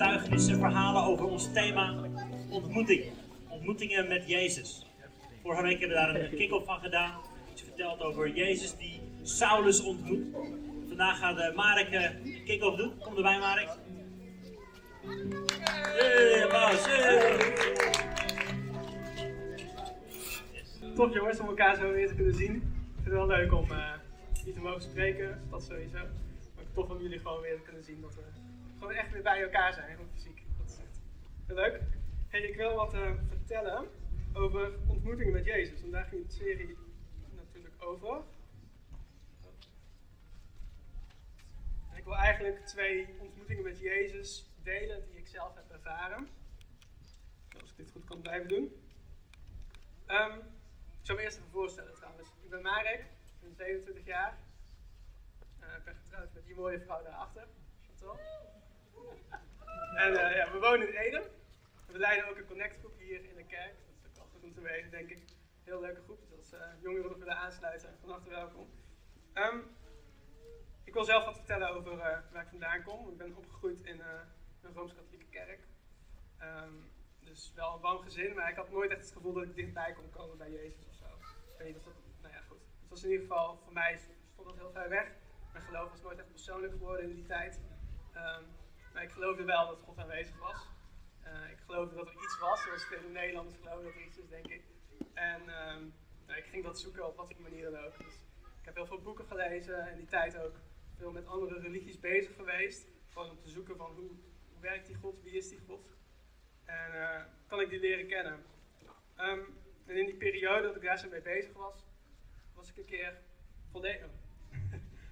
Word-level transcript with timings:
twee 0.00 0.12
mooie 0.12 0.18
tuigenissen, 0.18 0.58
verhalen 0.58 1.02
over 1.02 1.24
ons 1.24 1.52
thema 1.52 1.94
ontmoeting. 2.50 3.04
Ontmoetingen 3.48 4.08
met 4.08 4.28
Jezus. 4.28 4.86
Vorige 5.42 5.62
week 5.62 5.80
hebben 5.80 5.96
we 5.96 6.02
daar 6.02 6.14
een 6.14 6.36
kick-off 6.36 6.66
van 6.66 6.80
gedaan. 6.80 7.20
Iets 7.52 7.62
verteld 7.62 8.00
over 8.00 8.30
Jezus 8.34 8.76
die 8.76 9.00
Saulus 9.22 9.82
ontmoet. 9.82 10.24
Vandaag 10.88 11.18
gaat 11.18 11.38
uh, 11.38 11.56
Marek 11.56 11.92
uh, 11.92 12.02
een 12.02 12.44
kick-off 12.44 12.76
doen. 12.76 12.98
Kom 12.98 13.16
erbij, 13.16 13.38
Marek. 13.38 13.68
Hey, 15.96 16.44
applaus. 16.44 16.82
Top 20.94 21.14
jongens 21.14 21.40
om 21.40 21.46
elkaar 21.46 21.76
zo 21.76 21.92
weer 21.92 22.08
te 22.08 22.14
kunnen 22.14 22.34
zien. 22.34 22.54
Ik 22.54 22.62
vind 22.94 23.04
het 23.04 23.14
wel 23.14 23.26
leuk 23.26 23.52
om 23.52 23.70
uh, 23.70 23.92
hier 24.44 24.54
te 24.54 24.60
mogen 24.60 24.82
spreken, 24.82 25.40
dat 25.50 25.62
sowieso. 25.62 25.98
Maar 26.54 26.64
tof 26.74 26.88
om 26.88 27.00
jullie 27.00 27.18
gewoon 27.18 27.40
weer 27.40 27.56
te 27.56 27.62
kunnen 27.62 27.84
zien 27.84 28.00
dat 28.00 28.14
we 28.14 28.22
gewoon 28.80 28.94
echt 28.94 29.12
weer 29.12 29.22
bij 29.22 29.42
elkaar 29.42 29.72
zijn, 29.72 29.98
fysiek. 30.12 30.42
Dat 30.58 30.68
is 30.68 30.78
heel 31.46 31.56
leuk. 31.56 31.80
Hey, 32.28 32.40
ik 32.40 32.56
wil 32.56 32.74
wat 32.74 32.94
uh, 32.94 33.10
vertellen 33.28 33.88
over 34.32 34.78
ontmoetingen 34.86 35.32
met 35.32 35.44
Jezus. 35.44 35.82
En 35.82 35.90
daar 35.90 36.04
ging 36.04 36.26
de 36.26 36.32
serie 36.32 36.78
natuurlijk 37.36 37.74
over. 37.78 38.22
En 41.90 41.96
ik 41.96 42.04
wil 42.04 42.16
eigenlijk 42.16 42.66
twee 42.66 43.08
ontmoetingen 43.18 43.62
met 43.62 43.78
Jezus 43.78 44.50
delen 44.62 45.04
die 45.06 45.18
ik 45.18 45.26
zelf 45.26 45.54
heb 45.54 45.70
ervaren. 45.70 46.28
Als 47.60 47.70
ik 47.70 47.76
dit 47.76 47.90
goed 47.90 48.04
kan 48.04 48.20
blijven 48.20 48.48
doen. 48.48 48.72
Um, 50.06 50.38
ik 51.00 51.06
zal 51.06 51.16
me 51.16 51.22
eerst 51.22 51.36
even 51.36 51.50
voorstellen 51.50 51.94
trouwens. 51.94 52.28
Ik 52.42 52.50
ben 52.50 52.62
Marek, 52.62 53.00
ik 53.00 53.40
ben 53.40 53.54
27 53.54 54.04
jaar. 54.04 54.38
Uh, 55.60 55.76
ik 55.76 55.84
ben 55.84 55.94
getrouwd 55.94 56.32
met 56.34 56.44
die 56.44 56.54
mooie 56.54 56.80
vrouw 56.80 57.02
daarachter, 57.02 57.46
Chantal. 57.86 58.18
En 59.94 60.12
uh, 60.12 60.36
ja, 60.36 60.52
we 60.52 60.58
wonen 60.58 60.88
in 60.88 60.94
Eden. 60.94 61.22
We 61.86 61.98
leiden 61.98 62.28
ook 62.28 62.36
een 62.36 62.46
connectgroep 62.46 62.98
hier 62.98 63.24
in 63.24 63.36
de 63.36 63.44
kerk. 63.44 63.74
Dat 64.02 64.12
is 64.12 64.20
ook 64.20 64.30
goed 64.32 64.42
om 64.42 64.54
te 64.54 64.60
weten, 64.60 64.90
denk 64.90 65.10
ik. 65.10 65.22
Heel 65.64 65.80
leuke 65.80 66.00
groep. 66.02 66.20
Dus 66.28 66.38
als 66.38 66.52
uh, 66.52 66.82
jongeren 66.82 67.18
willen 67.18 67.36
aansluiten, 67.36 67.96
van 68.00 68.10
harte 68.10 68.28
welkom. 68.28 68.70
Um, 69.34 69.76
ik 70.84 70.92
wil 70.92 71.04
zelf 71.04 71.24
wat 71.24 71.36
vertellen 71.36 71.68
over 71.68 71.96
waar 71.96 72.42
ik 72.42 72.48
vandaan 72.48 72.82
kom. 72.82 73.08
Ik 73.08 73.16
ben 73.16 73.36
opgegroeid 73.36 73.80
in 73.82 74.00
een 74.62 74.74
Rooms-Katholieke 74.74 75.26
kerk. 75.30 75.60
Um, 76.42 76.90
dus 77.20 77.52
wel 77.54 77.74
een 77.74 77.80
warm 77.80 78.02
gezin, 78.02 78.34
maar 78.34 78.50
ik 78.50 78.56
had 78.56 78.70
nooit 78.70 78.90
echt 78.90 79.00
het 79.00 79.12
gevoel 79.12 79.32
dat 79.32 79.42
ik 79.42 79.54
dichtbij 79.54 79.92
kon 79.92 80.10
komen 80.10 80.38
bij 80.38 80.50
Jezus 80.50 80.86
of 80.88 80.94
zo. 80.94 81.04
Ik 81.04 81.58
weet 81.58 81.66
niet 81.66 81.76
of 81.76 81.84
dat, 81.84 81.94
nou 82.20 82.34
ja, 82.34 82.40
goed. 82.40 82.60
Het 82.80 82.88
was 82.88 83.04
in 83.04 83.10
ieder 83.10 83.26
geval, 83.26 83.58
voor 83.64 83.72
mij 83.72 83.98
stond 84.32 84.48
dat 84.48 84.56
heel 84.56 84.70
ver 84.72 84.88
weg. 84.88 85.12
Mijn 85.52 85.64
geloof 85.64 85.90
was 85.90 86.02
nooit 86.02 86.18
echt 86.18 86.30
persoonlijk 86.30 86.72
geworden 86.72 87.08
in 87.08 87.14
die 87.14 87.26
tijd. 87.26 87.60
Um, 88.14 88.46
maar 88.92 89.02
ik 89.02 89.10
geloofde 89.10 89.44
wel 89.44 89.66
dat 89.66 89.80
God 89.80 89.98
aanwezig 89.98 90.38
was. 90.38 90.68
Uh, 91.24 91.50
ik 91.50 91.58
geloofde 91.66 91.96
dat 91.96 92.08
er 92.08 92.14
iets 92.14 92.38
was, 92.38 92.62
zoals 92.62 92.84
vele 92.84 93.08
Nederlanders 93.08 93.56
geloven 93.56 93.84
dat 93.84 93.94
er 93.94 94.06
iets 94.06 94.18
is, 94.18 94.28
denk 94.28 94.46
ik. 94.46 94.62
En 95.14 95.40
um, 95.40 95.94
nou, 96.26 96.38
ik 96.38 96.44
ging 96.44 96.64
dat 96.64 96.80
zoeken 96.80 97.06
op 97.06 97.16
wat 97.16 97.32
voor 97.32 97.42
manier 97.42 97.70
dan 97.70 97.84
ook. 97.84 97.98
Dus 97.98 98.14
ik 98.60 98.64
heb 98.64 98.74
heel 98.74 98.86
veel 98.86 99.00
boeken 99.00 99.24
gelezen 99.24 99.88
en 99.88 99.96
die 99.96 100.06
tijd 100.06 100.36
ook 100.38 100.56
veel 100.96 101.12
met 101.12 101.26
andere 101.26 101.60
religies 101.60 102.00
bezig 102.00 102.34
geweest. 102.34 102.88
Gewoon 103.12 103.30
om 103.30 103.38
te 103.38 103.48
zoeken 103.48 103.76
van 103.76 103.90
hoe, 103.90 104.10
werkt 104.60 104.86
die 104.86 104.96
God, 104.96 105.22
wie 105.22 105.32
is 105.32 105.48
die 105.48 105.60
God. 105.66 105.86
En 106.64 106.94
uh, 106.94 107.22
kan 107.46 107.60
ik 107.60 107.68
die 107.68 107.80
leren 107.80 108.06
kennen. 108.06 108.44
Um, 109.18 109.58
en 109.86 109.96
in 109.96 110.06
die 110.06 110.16
periode 110.16 110.66
dat 110.66 110.76
ik 110.76 110.82
daar 110.82 110.98
zo 110.98 111.08
mee 111.08 111.22
bezig 111.22 111.52
was, 111.52 111.84
was 112.54 112.68
ik 112.68 112.76
een 112.76 112.84
keer 112.84 113.20
volledig, 113.70 114.10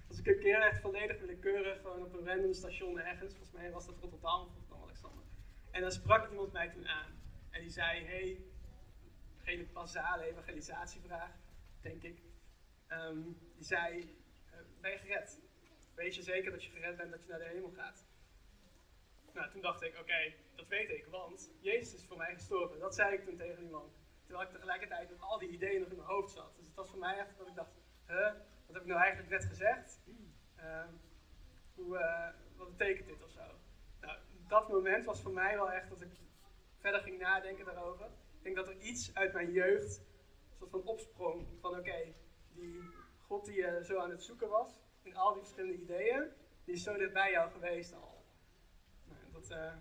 was 0.09 0.19
ik 0.19 0.27
een 0.27 0.39
keer 0.39 0.61
echt 0.61 0.81
volledig 0.81 1.19
willekeurig 1.19 1.81
gewoon 1.81 2.03
op 2.05 2.13
een 2.13 2.25
random 2.25 2.53
station 2.53 2.99
ergens. 2.99 3.33
Volgens 3.33 3.51
mij 3.51 3.71
was 3.71 3.85
dat 3.85 3.97
Rotterdam 3.97 4.41
of 4.41 4.53
Rotterdam 4.53 4.81
Alexander. 4.83 5.23
En 5.71 5.81
dan 5.81 5.91
sprak 5.91 6.29
iemand 6.29 6.51
mij 6.51 6.69
toen 6.69 6.87
aan. 6.87 7.21
En 7.49 7.61
die 7.61 7.69
zei, 7.69 8.05
hey, 8.05 8.41
hele 9.43 9.65
basale 9.65 10.23
evangelisatievraag, 10.23 11.31
denk 11.81 12.03
ik. 12.03 12.21
Um, 12.87 13.37
die 13.55 13.65
zei, 13.65 13.99
uh, 13.99 14.59
ben 14.81 14.91
je 14.91 14.97
gered? 14.97 15.39
Wees 15.95 16.15
je 16.15 16.21
zeker 16.21 16.51
dat 16.51 16.63
je 16.63 16.69
gered 16.69 16.97
bent, 16.97 17.11
dat 17.11 17.23
je 17.23 17.29
naar 17.29 17.39
de 17.39 17.45
hemel 17.45 17.71
gaat? 17.71 18.05
Nou, 19.33 19.49
toen 19.51 19.61
dacht 19.61 19.83
ik, 19.83 19.97
oké, 19.99 20.33
dat 20.55 20.67
weet 20.67 20.89
ik, 20.89 21.05
want 21.05 21.51
Jezus 21.59 21.93
is 21.93 22.05
voor 22.05 22.17
mij 22.17 22.33
gestorven. 22.33 22.79
Dat 22.79 22.95
zei 22.95 23.13
ik 23.13 23.23
toen 23.23 23.37
tegen 23.37 23.59
die 23.59 23.69
man. 23.69 23.91
Terwijl 24.25 24.47
ik 24.47 24.53
tegelijkertijd 24.53 25.09
met 25.09 25.21
al 25.21 25.39
die 25.39 25.49
ideeën 25.49 25.79
nog 25.79 25.89
in 25.89 25.95
mijn 25.95 26.07
hoofd 26.07 26.31
zat. 26.31 26.55
Dus 26.55 26.65
het 26.65 26.75
was 26.75 26.89
voor 26.89 26.99
mij 26.99 27.17
echt 27.17 27.37
dat 27.37 27.47
ik 27.47 27.55
dacht, 27.55 27.71
huh, 28.07 28.31
wat 28.69 28.77
heb 28.77 28.87
ik 28.87 28.93
nou 28.93 29.01
eigenlijk 29.01 29.29
net 29.29 29.45
gezegd? 29.45 29.99
Uh, 30.57 30.83
hoe, 31.75 31.97
uh, 31.97 32.27
wat 32.57 32.77
betekent 32.77 33.07
dit 33.07 33.23
of 33.23 33.31
zo? 33.31 33.41
Nou, 34.01 34.17
dat 34.47 34.69
moment 34.69 35.05
was 35.05 35.21
voor 35.21 35.31
mij 35.31 35.55
wel 35.55 35.71
echt 35.71 35.89
dat 35.89 36.01
ik 36.01 36.11
verder 36.77 37.01
ging 37.01 37.19
nadenken 37.19 37.65
daarover. 37.65 38.05
Ik 38.05 38.43
denk 38.43 38.55
dat 38.55 38.67
er 38.67 38.77
iets 38.77 39.15
uit 39.15 39.33
mijn 39.33 39.51
jeugd 39.51 39.97
een 39.97 40.57
soort 40.57 40.69
van 40.69 40.83
opsprong 40.83 41.47
van 41.59 41.77
oké, 41.77 42.13
die 42.53 42.81
God 43.17 43.45
die 43.45 43.55
je 43.55 43.81
zo 43.83 43.97
aan 43.99 44.09
het 44.09 44.23
zoeken 44.23 44.49
was, 44.49 44.79
in 45.01 45.15
al 45.15 45.33
die 45.33 45.41
verschillende 45.41 45.81
ideeën, 45.81 46.27
die 46.63 46.73
is 46.73 46.83
zo 46.83 46.97
dicht 46.97 47.13
bij 47.13 47.31
jou 47.31 47.51
geweest 47.51 47.93
al. 47.93 48.23
Nou, 49.05 49.19
dat, 49.31 49.51
uh, 49.51 49.73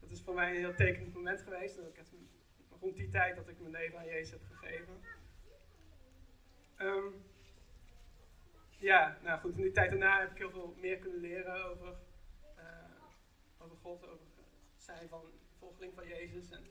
dat 0.00 0.10
is 0.10 0.22
voor 0.22 0.34
mij 0.34 0.50
een 0.50 0.56
heel 0.56 0.74
tekenend 0.74 1.14
moment 1.14 1.42
geweest. 1.42 1.76
Dat 1.76 1.86
ik 1.86 1.96
het, 1.96 2.12
rond 2.80 2.96
die 2.96 3.08
tijd 3.08 3.36
dat 3.36 3.48
ik 3.48 3.60
mijn 3.60 3.72
leven 3.72 3.98
aan 3.98 4.06
Jezus 4.06 4.30
heb 4.30 4.42
gegeven. 4.44 5.00
Um, 6.78 7.31
ja, 8.82 9.18
nou 9.22 9.40
goed, 9.40 9.56
in 9.56 9.62
die 9.62 9.72
tijd 9.72 9.90
daarna 9.90 10.20
heb 10.20 10.30
ik 10.30 10.38
heel 10.38 10.50
veel 10.50 10.74
meer 10.76 10.98
kunnen 10.98 11.20
leren 11.20 11.64
over, 11.64 11.94
uh, 12.58 12.64
over 13.58 13.76
God, 13.76 14.02
over 14.02 14.26
het 14.74 14.82
zijn 14.82 15.08
van 15.08 15.22
volgeling 15.58 15.94
van 15.94 16.06
Jezus. 16.06 16.50
En 16.50 16.64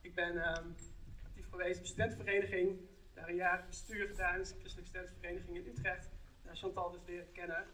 ik 0.00 0.14
ben 0.14 0.58
um, 0.58 0.74
actief 1.24 1.48
geweest 1.50 1.76
in 1.76 1.82
de 1.82 1.88
studentenvereniging, 1.88 2.80
daar 3.14 3.28
een 3.28 3.34
jaar 3.34 3.66
bestuur 3.66 4.06
gedaan, 4.06 4.38
dus 4.38 4.50
christelijke 4.50 4.90
studentenvereniging 4.90 5.56
in 5.56 5.66
Utrecht. 5.66 6.10
Daar 6.42 6.56
Chantal 6.56 6.90
dus 6.90 7.04
leren 7.06 7.32
kennen. 7.32 7.66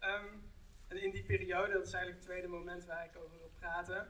Um, 0.00 0.52
en 0.88 1.02
in 1.02 1.10
die 1.10 1.24
periode, 1.24 1.72
dat 1.72 1.86
is 1.86 1.92
eigenlijk 1.92 2.22
het 2.22 2.30
tweede 2.30 2.48
moment 2.48 2.84
waar 2.84 3.04
ik 3.04 3.16
over 3.16 3.38
wil 3.38 3.50
praten, 3.58 4.08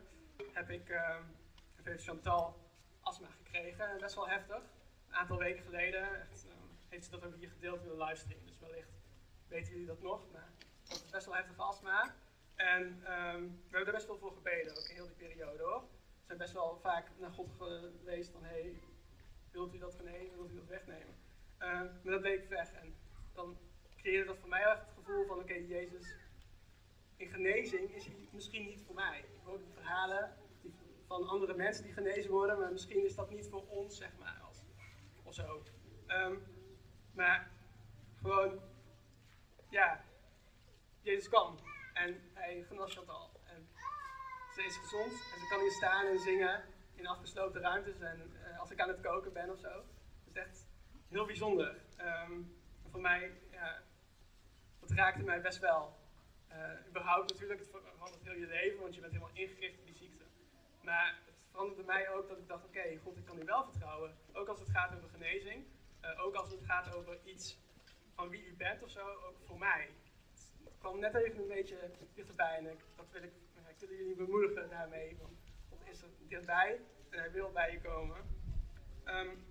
heb 0.53 0.71
ik, 0.71 1.01
heeft 1.83 2.05
Chantal 2.05 2.56
astma 3.01 3.28
gekregen, 3.31 3.99
best 3.99 4.15
wel 4.15 4.28
heftig. 4.28 4.62
Een 5.09 5.15
aantal 5.15 5.39
weken 5.39 5.62
geleden 5.62 6.21
echt, 6.21 6.47
heeft 6.89 7.05
ze 7.05 7.11
dat 7.11 7.25
ook 7.25 7.37
hier 7.37 7.51
gedeeld 7.51 7.83
in 7.83 7.89
de 7.89 8.05
livestream, 8.05 8.45
dus 8.45 8.59
wellicht 8.59 9.03
weten 9.54 9.72
jullie 9.72 9.87
dat 9.87 10.03
nog, 10.03 10.20
maar 10.32 10.53
dat 10.88 10.97
is 10.97 11.10
best 11.10 11.26
wel 11.26 11.34
heftig 11.34 11.59
astma. 11.59 12.15
En 12.54 12.82
um, 12.82 13.60
we 13.69 13.76
hebben 13.76 13.87
er 13.87 13.92
best 13.92 14.06
wel 14.06 14.19
voor 14.19 14.32
gebeden, 14.32 14.76
ook 14.76 14.88
in 14.88 14.94
heel 14.94 15.06
die 15.06 15.28
periode 15.28 15.62
hoor. 15.62 15.81
We 15.81 16.25
zijn 16.26 16.38
best 16.38 16.53
wel 16.53 16.78
vaak 16.82 17.10
naar 17.19 17.31
God 17.31 17.50
geweest 17.98 18.31
van, 18.31 18.44
hey, 18.44 18.81
wilt 19.50 19.75
u 19.75 19.78
dat 19.78 19.94
genezen, 19.94 20.37
wilt 20.37 20.53
u 20.53 20.54
dat 20.54 20.66
wegnemen? 20.66 21.15
Uh, 21.59 21.69
maar 21.69 22.12
dat 22.12 22.20
bleek 22.20 22.48
weg 22.48 22.72
en 22.72 22.94
dan 23.32 23.56
creëerde 23.97 24.26
dat 24.26 24.38
voor 24.38 24.48
mij 24.48 24.62
echt 24.62 24.81
het 24.81 24.94
gevoel 24.94 25.26
van, 25.26 25.38
oké, 25.38 25.54
Jezus, 25.54 26.15
in 27.16 27.28
genezing 27.28 27.94
is 27.94 28.04
hij 28.04 28.28
misschien 28.32 28.65
niet 28.65 28.82
voor 28.86 28.94
mij. 28.94 29.19
Ik 29.19 29.41
hoor 29.44 29.59
die 29.59 29.72
verhalen 29.75 30.36
van 31.06 31.28
andere 31.28 31.54
mensen 31.54 31.84
die 31.84 31.92
genezen 31.92 32.31
worden, 32.31 32.59
maar 32.59 32.72
misschien 32.72 33.04
is 33.04 33.15
dat 33.15 33.31
niet 33.31 33.48
voor 33.48 33.66
ons, 33.69 33.97
zeg 33.97 34.10
maar, 34.19 34.41
als, 34.47 34.65
of 35.22 35.34
zo. 35.34 35.62
Um, 36.09 36.42
maar 37.12 37.50
gewoon, 38.21 38.60
ja, 39.75 40.05
Jezus 41.01 41.29
kan. 41.29 41.59
En 41.93 42.31
hij 42.33 42.65
genas 42.69 42.95
dat 42.95 43.09
al. 43.09 43.31
En 43.45 43.69
ze 44.55 44.65
is 44.65 44.77
gezond 44.77 45.12
en 45.12 45.39
ze 45.41 45.47
kan 45.48 45.60
hier 45.60 45.71
staan 45.71 46.07
en 46.07 46.19
zingen 46.19 46.65
in 46.95 47.07
afgesloten 47.07 47.60
ruimtes 47.60 48.01
en 48.01 48.33
uh, 48.34 48.60
als 48.60 48.71
ik 48.71 48.81
aan 48.81 48.89
het 48.89 49.01
koken 49.01 49.33
ben 49.33 49.51
of 49.51 49.59
zo. 49.59 49.72
Dat 49.72 50.34
is 50.34 50.37
echt 50.37 50.66
heel 51.09 51.27
bijzonder. 51.27 51.81
Um, 52.01 52.57
voor 52.91 53.01
mij, 53.01 53.33
ja, 53.51 53.83
dat 54.81 54.91
raakte 54.91 55.22
mij 55.22 55.41
best 55.41 55.59
wel. 55.59 55.98
Uh, 56.53 56.87
überhaupt 56.89 57.31
natuurlijk, 57.31 57.60
het 57.60 57.69
verandert 57.71 58.22
heel 58.22 58.39
je 58.39 58.47
leven, 58.47 58.81
want 58.81 58.95
je 58.95 59.01
bent 59.01 59.13
helemaal 59.13 59.37
ingericht 59.37 59.78
op 59.78 59.87
die 59.87 59.97
ziekte. 59.97 60.25
Maar 60.83 61.19
het 61.27 61.47
veranderde 61.51 61.83
mij 61.83 62.10
ook 62.10 62.28
dat 62.28 62.39
ik 62.39 62.48
dacht, 62.48 62.65
oké, 62.65 62.97
God, 63.03 63.16
ik 63.16 63.25
kan 63.25 63.39
u 63.39 63.45
wel 63.45 63.65
vertrouwen. 63.65 64.16
Ook 64.33 64.48
als 64.48 64.60
het 64.60 64.69
gaat 64.69 64.97
over 64.97 65.09
genezing. 65.09 65.66
Uh, 66.04 66.25
ook 66.25 66.34
als 66.34 66.51
het 66.51 66.65
gaat 66.65 66.95
over 66.95 67.19
iets 67.25 67.59
van 68.15 68.28
wie 68.28 68.47
u 68.47 68.55
bent 68.57 68.83
of 68.83 68.91
zo, 68.91 69.09
ook 69.09 69.39
voor 69.47 69.59
mij. 69.59 69.91
Het 70.65 70.78
kwam 70.78 70.99
net 70.99 71.15
even 71.15 71.41
een 71.41 71.49
beetje 71.49 71.91
dichterbij 72.15 72.57
en 72.57 72.66
ik, 72.66 72.81
dat 72.97 73.07
wil 73.11 73.22
ik, 73.22 73.33
ik 73.69 73.89
wil 73.89 73.97
jullie 73.97 74.16
bemoedigen 74.16 74.71
daarmee. 74.71 75.16
Want 75.21 75.39
God 75.69 75.89
is 75.89 76.03
er 76.03 76.09
dichtbij 76.28 76.81
en 77.11 77.19
hij 77.19 77.31
wil 77.31 77.51
bij 77.51 77.72
je 77.72 77.81
komen. 77.81 78.16
Um, 79.05 79.45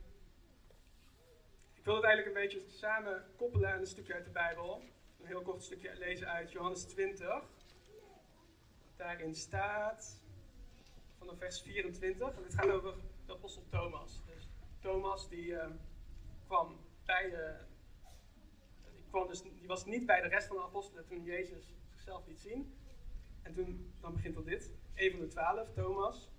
ik 1.73 1.85
wil 1.85 1.95
het 1.95 2.03
eigenlijk 2.03 2.35
een 2.35 2.41
beetje 2.41 2.69
samen 2.69 3.25
koppelen 3.35 3.71
aan 3.73 3.79
een 3.79 3.87
stukje 3.87 4.13
uit 4.13 4.25
de 4.25 4.31
Bijbel 4.31 4.81
een 5.23 5.29
heel 5.29 5.41
kort 5.41 5.63
stukje 5.63 5.95
lezen 5.95 6.27
uit 6.27 6.51
Johannes 6.51 6.83
20. 6.83 7.43
Daarin 8.95 9.35
staat, 9.35 10.21
vanaf 11.17 11.37
vers 11.37 11.61
24, 11.61 12.35
en 12.35 12.43
dit 12.43 12.53
gaat 12.53 12.69
over 12.69 12.93
de 13.25 13.33
apostel 13.33 13.63
Thomas. 13.69 14.21
Dus 14.25 14.47
Thomas 14.79 15.29
die 15.29 15.45
uh, 15.45 15.65
kwam 16.45 16.79
bij 17.05 17.29
de, 17.29 17.55
kwam 19.13 19.27
dus, 19.27 19.41
die 19.41 19.67
was 19.67 19.85
niet 19.85 20.05
bij 20.05 20.21
de 20.21 20.27
rest 20.27 20.47
van 20.47 20.55
de 20.55 20.63
apostelen 20.63 21.05
toen 21.05 21.23
Jezus 21.23 21.73
zichzelf 21.89 22.27
liet 22.27 22.39
zien. 22.39 22.73
En 23.41 23.53
toen, 23.53 23.93
dan 24.01 24.13
begint 24.13 24.35
al 24.35 24.43
dit. 24.43 24.71
Een 24.95 25.11
van 25.11 25.19
de 25.19 25.27
twaalf, 25.27 25.71
Thomas, 25.71 26.29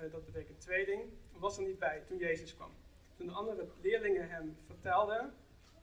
uh, 0.00 0.12
dat 0.12 0.24
betekent 0.24 0.60
tweeling, 0.60 1.02
was 1.32 1.56
er 1.56 1.64
niet 1.64 1.78
bij 1.78 2.02
toen 2.06 2.18
Jezus 2.18 2.54
kwam. 2.54 2.70
Toen 3.16 3.26
de 3.26 3.32
andere 3.32 3.68
leerlingen 3.80 4.28
hem 4.28 4.56
vertelden, 4.66 5.34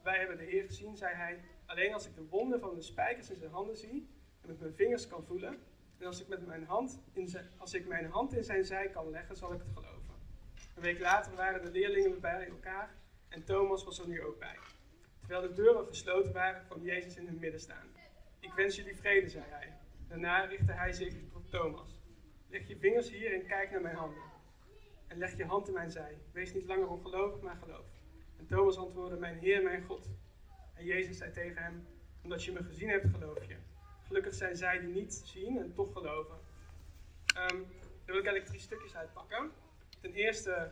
wij 0.04 0.18
hebben 0.18 0.38
de 0.38 0.44
Heer 0.44 0.66
gezien, 0.66 0.98
zei 0.98 1.16
hij, 1.16 1.40
alleen 1.66 1.94
als 1.94 2.08
ik 2.08 2.16
de 2.16 2.28
wonden 2.30 2.60
van 2.60 2.76
de 2.76 2.82
spijkers 2.82 3.30
in 3.30 3.38
zijn 3.38 3.52
handen 3.52 3.78
zie 3.78 4.08
en 4.42 4.48
met 4.48 4.60
mijn 4.60 4.74
vingers 4.74 5.08
kan 5.08 5.24
voelen, 5.24 5.60
en 5.98 6.06
als 6.06 6.22
ik, 6.22 6.28
met 6.28 6.46
mijn 6.46 6.66
hand 6.66 7.00
in 7.14 7.28
zijn, 7.28 7.50
als 7.58 7.74
ik 7.74 7.88
mijn 7.88 8.06
hand 8.06 8.34
in 8.34 8.44
zijn 8.44 8.66
zij 8.66 8.90
kan 8.90 9.10
leggen, 9.10 9.36
zal 9.36 9.54
ik 9.54 9.60
het 9.60 9.72
geloven. 9.74 10.14
Een 10.76 10.82
week 10.82 11.00
later 11.00 11.36
waren 11.36 11.62
de 11.62 11.72
leerlingen 11.72 12.20
bij 12.20 12.48
elkaar 12.48 12.96
en 13.30 13.44
Thomas 13.44 13.84
was 13.84 14.00
er 14.00 14.08
nu 14.08 14.24
ook 14.24 14.40
bij. 14.40 14.58
Terwijl 15.32 15.56
de 15.56 15.62
deuren 15.62 15.86
gesloten 15.86 16.34
waren, 16.34 16.66
kwam 16.66 16.84
Jezus 16.84 17.16
in 17.16 17.26
hun 17.26 17.40
midden 17.40 17.60
staan. 17.60 17.88
Ik 18.40 18.54
wens 18.54 18.76
jullie 18.76 18.96
vrede, 18.96 19.30
zei 19.30 19.44
hij. 19.48 19.78
Daarna 20.08 20.44
richtte 20.44 20.72
hij 20.72 20.94
zich 20.94 21.14
tot 21.32 21.52
Thomas. 21.52 22.02
Leg 22.50 22.68
je 22.68 22.78
vingers 22.78 23.10
hier 23.10 23.34
en 23.34 23.46
kijk 23.46 23.72
naar 23.72 23.82
mijn 23.82 23.96
handen. 23.96 24.24
En 25.08 25.18
leg 25.18 25.38
je 25.38 25.46
hand 25.46 25.68
in 25.68 25.74
mijn 25.74 25.92
zij. 25.92 26.18
Wees 26.32 26.54
niet 26.54 26.66
langer 26.66 26.88
ongelovig, 26.88 27.42
maar 27.42 27.56
geloof. 27.56 27.86
En 28.38 28.46
Thomas 28.46 28.78
antwoordde, 28.78 29.18
mijn 29.18 29.38
Heer, 29.38 29.64
mijn 29.64 29.84
God. 29.84 30.10
En 30.74 30.86
Jezus 30.86 31.18
zei 31.18 31.32
tegen 31.32 31.64
hem, 31.64 31.88
omdat 32.24 32.44
je 32.44 32.52
me 32.52 32.64
gezien 32.64 32.90
hebt, 32.90 33.08
geloof 33.14 33.48
je. 33.48 33.56
Gelukkig 34.08 34.34
zijn 34.34 34.56
zij 34.56 34.80
die 34.80 34.94
niet 34.94 35.14
zien 35.14 35.58
en 35.58 35.74
toch 35.74 35.94
geloven. 35.94 36.36
Um, 36.36 37.66
daar 38.06 38.06
wil 38.06 38.18
ik 38.18 38.26
eigenlijk 38.26 38.46
drie 38.46 38.60
stukjes 38.60 38.96
uitpakken. 38.96 39.52
Ten 40.02 40.14
eerste, 40.14 40.72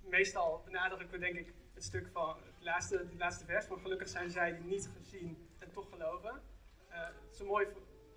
meestal 0.00 0.62
benadrukken 0.64 1.10
we 1.10 1.18
denk 1.18 1.38
ik 1.38 1.52
het 1.74 1.84
stuk 1.84 2.08
van 2.12 2.36
het 2.58 2.66
laatste, 2.66 3.06
laatste 3.18 3.44
vers 3.44 3.66
van 3.66 3.80
gelukkig 3.80 4.08
zijn 4.08 4.30
zij 4.30 4.54
die 4.56 4.64
niet 4.64 4.90
gezien 4.96 5.48
en 5.58 5.70
toch 5.72 5.88
geloven. 5.88 6.42
Uh, 6.90 7.06
het 7.06 7.32
is 7.32 7.38
een 7.38 7.46
mooi 7.46 7.66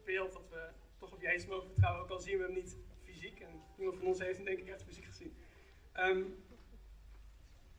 beeld 0.06 0.34
dat 0.34 0.50
we 0.50 0.70
toch 0.98 1.12
op 1.12 1.22
Jezus 1.22 1.48
mogen 1.48 1.68
vertrouwen, 1.68 2.04
ook 2.04 2.10
al 2.10 2.20
zien 2.20 2.38
we 2.38 2.44
hem 2.44 2.54
niet 2.54 2.78
fysiek. 3.04 3.40
En 3.40 3.62
niemand 3.76 3.98
van 3.98 4.08
ons 4.08 4.20
heeft 4.20 4.36
hem 4.36 4.46
denk 4.46 4.60
ik 4.60 4.68
echt 4.68 4.84
fysiek 4.84 5.06
gezien. 5.06 5.36
Um, 5.96 6.36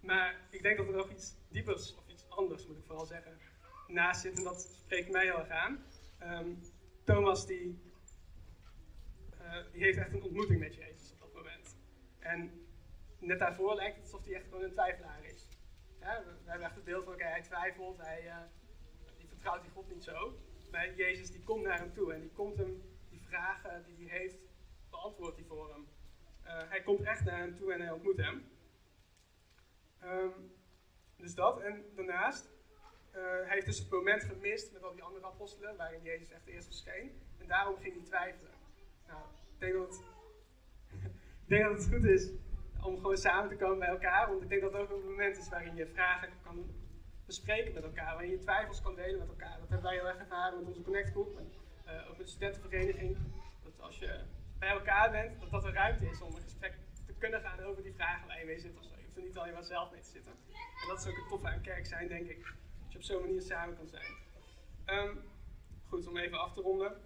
maar 0.01 0.41
ik 0.51 0.63
denk 0.63 0.77
dat 0.77 0.87
er 0.87 0.95
nog 0.95 1.11
iets 1.11 1.35
diepers, 1.49 1.95
of 1.95 2.09
iets 2.09 2.29
anders 2.29 2.67
moet 2.67 2.79
ik 2.79 2.85
vooral 2.85 3.07
zeggen, 3.07 3.39
naast 3.87 4.21
zit. 4.21 4.39
En 4.39 4.45
dat 4.45 4.61
spreekt 4.61 5.11
mij 5.11 5.25
heel 5.25 5.39
erg 5.39 5.49
aan. 5.49 5.85
Um, 6.23 6.61
Thomas 7.05 7.47
die, 7.47 7.79
uh, 9.41 9.57
die 9.73 9.83
heeft 9.83 9.99
echt 9.99 10.13
een 10.13 10.23
ontmoeting 10.23 10.61
met 10.61 10.75
Jezus 10.75 11.13
op 11.13 11.21
dat 11.21 11.33
moment. 11.35 11.77
En 12.19 12.67
net 13.19 13.39
daarvoor 13.39 13.75
lijkt 13.75 13.97
het 13.97 14.05
alsof 14.05 14.25
hij 14.25 14.35
echt 14.35 14.45
gewoon 14.45 14.63
een 14.63 14.73
twijfelaar 14.73 15.25
is. 15.25 15.52
We, 16.03 16.51
hebben 16.51 16.67
echt 16.67 16.75
het 16.75 16.85
beeld 16.85 17.05
van, 17.05 17.13
oké, 17.13 17.25
hij 17.25 17.43
twijfelt, 17.43 17.99
hij 17.99 18.25
uh, 18.25 18.37
die 19.19 19.29
vertrouwt 19.29 19.63
die 19.63 19.71
God 19.71 19.89
niet 19.89 20.05
zo. 20.05 20.39
Maar 20.71 20.95
Jezus 20.95 21.31
die 21.31 21.43
komt 21.43 21.63
naar 21.63 21.79
hem 21.79 21.93
toe 21.93 22.13
en 22.13 22.21
die 22.21 22.31
komt 22.31 22.57
hem 22.57 22.83
die 23.11 23.21
vragen 23.21 23.85
die 23.85 24.09
hij 24.09 24.19
heeft, 24.19 24.37
beantwoordt 24.91 25.37
hij 25.37 25.45
voor 25.45 25.71
hem. 25.71 25.89
Uh, 26.45 26.71
hij 26.71 26.83
komt 26.83 27.01
echt 27.01 27.25
naar 27.25 27.39
hem 27.39 27.57
toe 27.57 27.73
en 27.73 27.81
hij 27.81 27.91
ontmoet 27.91 28.17
hem. 28.17 28.51
Um, 30.05 30.53
dus 31.17 31.35
dat. 31.35 31.61
En 31.61 31.85
daarnaast, 31.95 32.51
uh, 33.11 33.21
hij 33.23 33.49
heeft 33.49 33.67
dus 33.67 33.79
het 33.79 33.91
moment 33.91 34.23
gemist 34.23 34.73
met 34.73 34.83
al 34.83 34.93
die 34.93 35.03
andere 35.03 35.27
apostelen, 35.27 35.77
waarin 35.77 36.03
Jezus 36.03 36.31
echt 36.31 36.47
eerst 36.47 36.67
verscheen. 36.67 37.21
En 37.39 37.47
daarom 37.47 37.77
ging 37.77 37.95
hij 37.95 38.05
twijfelen. 38.05 38.53
Nou, 39.07 39.23
het, 39.59 40.01
ik 41.43 41.49
denk 41.49 41.65
dat 41.65 41.73
het 41.73 41.95
goed 41.95 42.05
is 42.05 42.31
om 42.83 42.97
gewoon 42.97 43.17
samen 43.17 43.49
te 43.49 43.57
komen 43.57 43.79
bij 43.79 43.89
elkaar. 43.89 44.29
Want 44.29 44.43
ik 44.43 44.49
denk 44.49 44.61
dat 44.61 44.73
het 44.73 44.81
ook 44.81 44.91
een 44.91 45.09
moment 45.09 45.37
is 45.39 45.49
waarin 45.49 45.75
je 45.75 45.87
vragen 45.87 46.29
kan 46.43 46.71
bespreken 47.27 47.73
met 47.75 47.83
elkaar. 47.83 48.13
Waarin 48.13 48.31
je 48.31 48.39
twijfels 48.39 48.83
kan 48.83 48.95
delen 48.95 49.19
met 49.19 49.29
elkaar. 49.29 49.59
Dat 49.59 49.69
hebben 49.69 49.91
wij 49.91 49.95
heel 49.95 50.09
erg 50.09 50.19
ervaren 50.19 50.59
met 50.59 50.67
onze 50.67 50.83
Connect 50.83 51.11
Groep. 51.11 51.39
En 51.39 51.53
uh, 51.87 52.11
ook 52.11 52.17
met 52.17 52.27
de 52.27 52.33
studentenvereniging. 52.33 53.17
Dat 53.63 53.81
als 53.81 53.99
je 53.99 54.21
bij 54.59 54.69
elkaar 54.69 55.11
bent, 55.11 55.41
dat 55.41 55.51
dat 55.51 55.65
een 55.65 55.73
ruimte 55.73 56.07
is 56.07 56.21
om 56.21 56.35
een 56.35 56.43
gesprek 56.43 56.75
te 57.07 57.13
kunnen 57.13 57.41
gaan 57.41 57.61
over 57.61 57.83
die 57.83 57.95
vragen 57.95 58.27
waar 58.27 58.39
je 58.39 58.45
mee 58.45 58.59
zit 58.59 58.77
of. 58.77 58.83
Je 58.83 59.05
hoeft 59.05 59.17
er 59.17 59.23
niet 59.23 59.39
alleen 59.39 59.53
maar 59.53 59.65
zelf 59.65 59.91
mee 59.91 60.01
te 60.01 60.09
zitten. 60.09 60.33
En 60.83 60.89
dat 60.89 60.99
is 60.99 61.07
ook 61.07 61.17
het 61.17 61.29
toffe 61.29 61.49
aan 61.49 61.61
kerk 61.61 61.87
zijn, 61.87 62.09
denk 62.09 62.29
ik. 62.29 62.45
Dat 62.83 62.93
je 62.93 62.99
op 62.99 63.05
zo'n 63.05 63.21
manier 63.21 63.43
samen 63.43 63.77
kan 63.77 63.89
zijn. 63.89 64.13
Um, 64.87 65.23
goed, 65.89 66.07
om 66.07 66.17
even 66.17 66.39
af 66.39 66.53
te 66.53 66.61
ronden. 66.61 66.97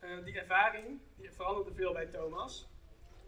Uh, 0.00 0.24
die 0.24 0.38
ervaring, 0.38 1.00
die 1.16 1.32
veranderde 1.32 1.74
veel 1.74 1.92
bij 1.92 2.06
Thomas. 2.06 2.68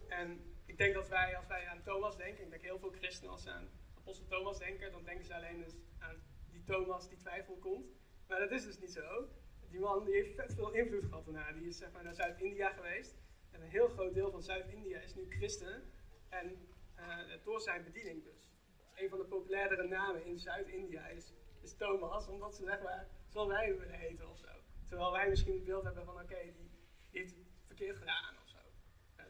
En 0.08 0.40
ik 0.78 0.84
denk 0.84 0.94
dat 0.94 1.08
wij, 1.08 1.36
als 1.36 1.46
wij 1.46 1.66
aan 1.66 1.82
Thomas 1.82 2.16
denken, 2.16 2.44
ik 2.44 2.50
denk 2.50 2.62
heel 2.62 2.78
veel 2.78 2.90
christenen 2.90 3.30
als 3.30 3.42
ze 3.42 3.50
aan 3.50 3.68
apostel 3.96 4.26
Thomas 4.26 4.58
denken, 4.58 4.92
dan 4.92 5.04
denken 5.04 5.24
ze 5.24 5.34
alleen 5.34 5.58
dus 5.58 5.74
aan 5.98 6.22
die 6.50 6.64
Thomas 6.64 7.08
die 7.08 7.18
twijfel 7.18 7.56
komt. 7.56 7.86
Maar 8.28 8.38
dat 8.38 8.50
is 8.50 8.64
dus 8.64 8.78
niet 8.78 8.92
zo. 8.92 9.28
Die 9.70 9.80
man 9.80 10.04
die 10.04 10.14
heeft 10.14 10.34
vet 10.34 10.54
veel 10.54 10.72
invloed 10.72 11.04
gehad 11.04 11.24
daarna. 11.24 11.52
Die 11.52 11.66
is 11.66 11.78
zeg 11.78 11.92
maar 11.92 12.04
naar 12.04 12.14
Zuid-India 12.14 12.70
geweest. 12.70 13.16
En 13.50 13.62
een 13.62 13.68
heel 13.68 13.88
groot 13.88 14.14
deel 14.14 14.30
van 14.30 14.42
Zuid-India 14.42 15.00
is 15.00 15.14
nu 15.14 15.26
christen. 15.28 15.82
En 16.28 16.68
uh, 16.98 17.44
door 17.44 17.60
zijn 17.60 17.84
bediening 17.84 18.24
dus. 18.24 18.50
Een 18.94 19.08
van 19.08 19.18
de 19.18 19.24
populairdere 19.24 19.88
namen 19.88 20.24
in 20.24 20.38
Zuid-India 20.38 21.06
is, 21.08 21.32
Thomas, 21.76 22.28
omdat 22.28 22.54
ze 22.54 22.64
zeg 22.64 22.82
maar, 22.82 23.08
zoals 23.28 23.48
wij 23.48 23.78
willen 23.78 23.98
heten 23.98 24.28
of 24.28 24.38
zo. 24.38 24.48
Terwijl 24.86 25.12
wij 25.12 25.28
misschien 25.28 25.54
het 25.54 25.64
beeld 25.64 25.84
hebben 25.84 26.04
van 26.04 26.20
oké, 26.20 26.42
die, 26.42 26.70
die, 27.10 27.20
heeft 27.20 27.34
verkeerd 27.66 27.96
gedaan 27.96 28.34
of 28.42 28.48
zo. 28.48 28.58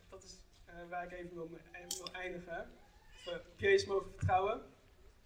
Dat 0.09 0.23
is 0.23 0.48
waar 0.89 1.05
ik 1.05 1.13
even 1.13 1.35
wil, 1.35 1.51
wil 1.51 2.13
eindigen. 2.13 2.71
Dat 3.25 3.43
we 3.57 3.85
mogen 3.87 4.11
vertrouwen. 4.11 4.63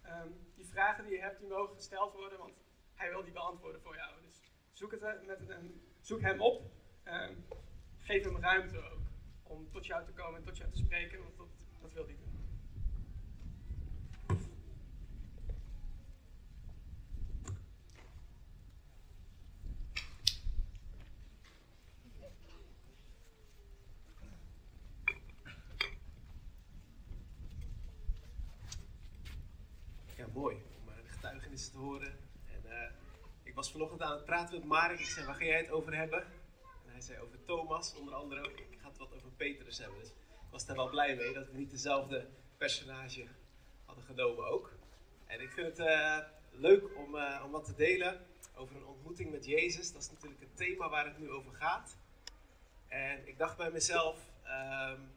Um, 0.05 0.35
die 0.55 0.65
vragen 0.65 1.03
die 1.03 1.13
je 1.13 1.21
hebt, 1.21 1.39
die 1.39 1.49
mogen 1.49 1.75
gesteld 1.75 2.13
worden, 2.13 2.37
want 2.37 2.53
hij 2.95 3.09
wil 3.09 3.23
die 3.23 3.33
beantwoorden 3.33 3.81
voor 3.81 3.95
jou. 3.95 4.21
Dus 4.21 4.41
zoek, 4.71 4.91
het 4.91 5.25
met 5.25 5.47
hem, 5.47 5.81
zoek 6.01 6.21
hem 6.21 6.41
op. 6.41 6.61
Um, 7.05 7.45
geef 7.97 8.23
hem 8.23 8.37
ruimte 8.37 8.77
ook 8.77 9.01
om 9.43 9.71
tot 9.71 9.85
jou 9.85 10.05
te 10.05 10.11
komen 10.11 10.39
en 10.39 10.45
tot 10.45 10.57
jou 10.57 10.71
te 10.71 10.77
spreken, 10.77 11.19
want 11.19 11.37
dat, 11.37 11.47
dat 11.81 11.93
wil 11.93 12.05
hij 12.05 12.15
doen. 12.15 12.31
Ja, 30.15 30.22
mooi 30.33 30.55
om 30.55 30.85
de 30.85 31.09
getuigenissen 31.09 31.71
te 31.71 31.77
horen. 31.77 32.19
En, 32.47 32.61
uh, 32.65 32.73
ik 33.43 33.55
was 33.55 33.71
vanochtend 33.71 34.01
aan 34.01 34.11
het 34.11 34.25
praten 34.25 34.59
met 34.59 34.67
Marek. 34.67 34.99
Ik 34.99 35.05
zei, 35.05 35.25
waar 35.25 35.35
ga 35.35 35.43
jij 35.43 35.57
het 35.57 35.69
over 35.69 35.95
hebben? 35.95 36.21
En 36.85 36.91
hij 36.91 37.01
zei 37.01 37.19
over 37.19 37.43
Thomas, 37.45 37.95
onder 37.95 38.13
andere 38.13 38.41
ook. 38.41 38.59
Ik 38.59 38.77
ga 38.81 38.87
het 38.87 38.97
wat 38.97 39.13
over 39.13 39.29
Petrus 39.37 39.77
hebben. 39.77 39.99
Dus 39.99 40.09
ik 40.09 40.51
was 40.51 40.65
daar 40.65 40.75
wel 40.75 40.89
blij 40.89 41.15
mee 41.15 41.33
dat 41.33 41.51
we 41.51 41.57
niet 41.57 41.71
dezelfde 41.71 42.27
personage 42.57 43.27
hadden 43.85 44.03
genomen 44.03 44.45
ook. 44.45 44.71
En 45.25 45.41
ik 45.41 45.51
vind 45.51 45.77
het 45.77 45.79
uh, 45.79 46.17
leuk 46.51 46.97
om, 46.97 47.17
om 47.43 47.51
wat 47.51 47.65
te 47.65 47.75
delen 47.75 48.25
over 48.55 48.75
een 48.75 48.85
ontmoeting 48.85 49.31
met 49.31 49.45
Jezus. 49.45 49.91
Dat 49.91 50.01
is 50.01 50.11
natuurlijk 50.11 50.41
het 50.41 50.57
thema 50.57 50.89
waar 50.89 51.05
het 51.05 51.19
nu 51.19 51.29
over 51.29 51.53
gaat. 51.53 51.97
En 52.87 53.27
ik 53.27 53.37
dacht 53.37 53.57
bij 53.57 53.71
mezelf, 53.71 54.17
um, 54.45 55.11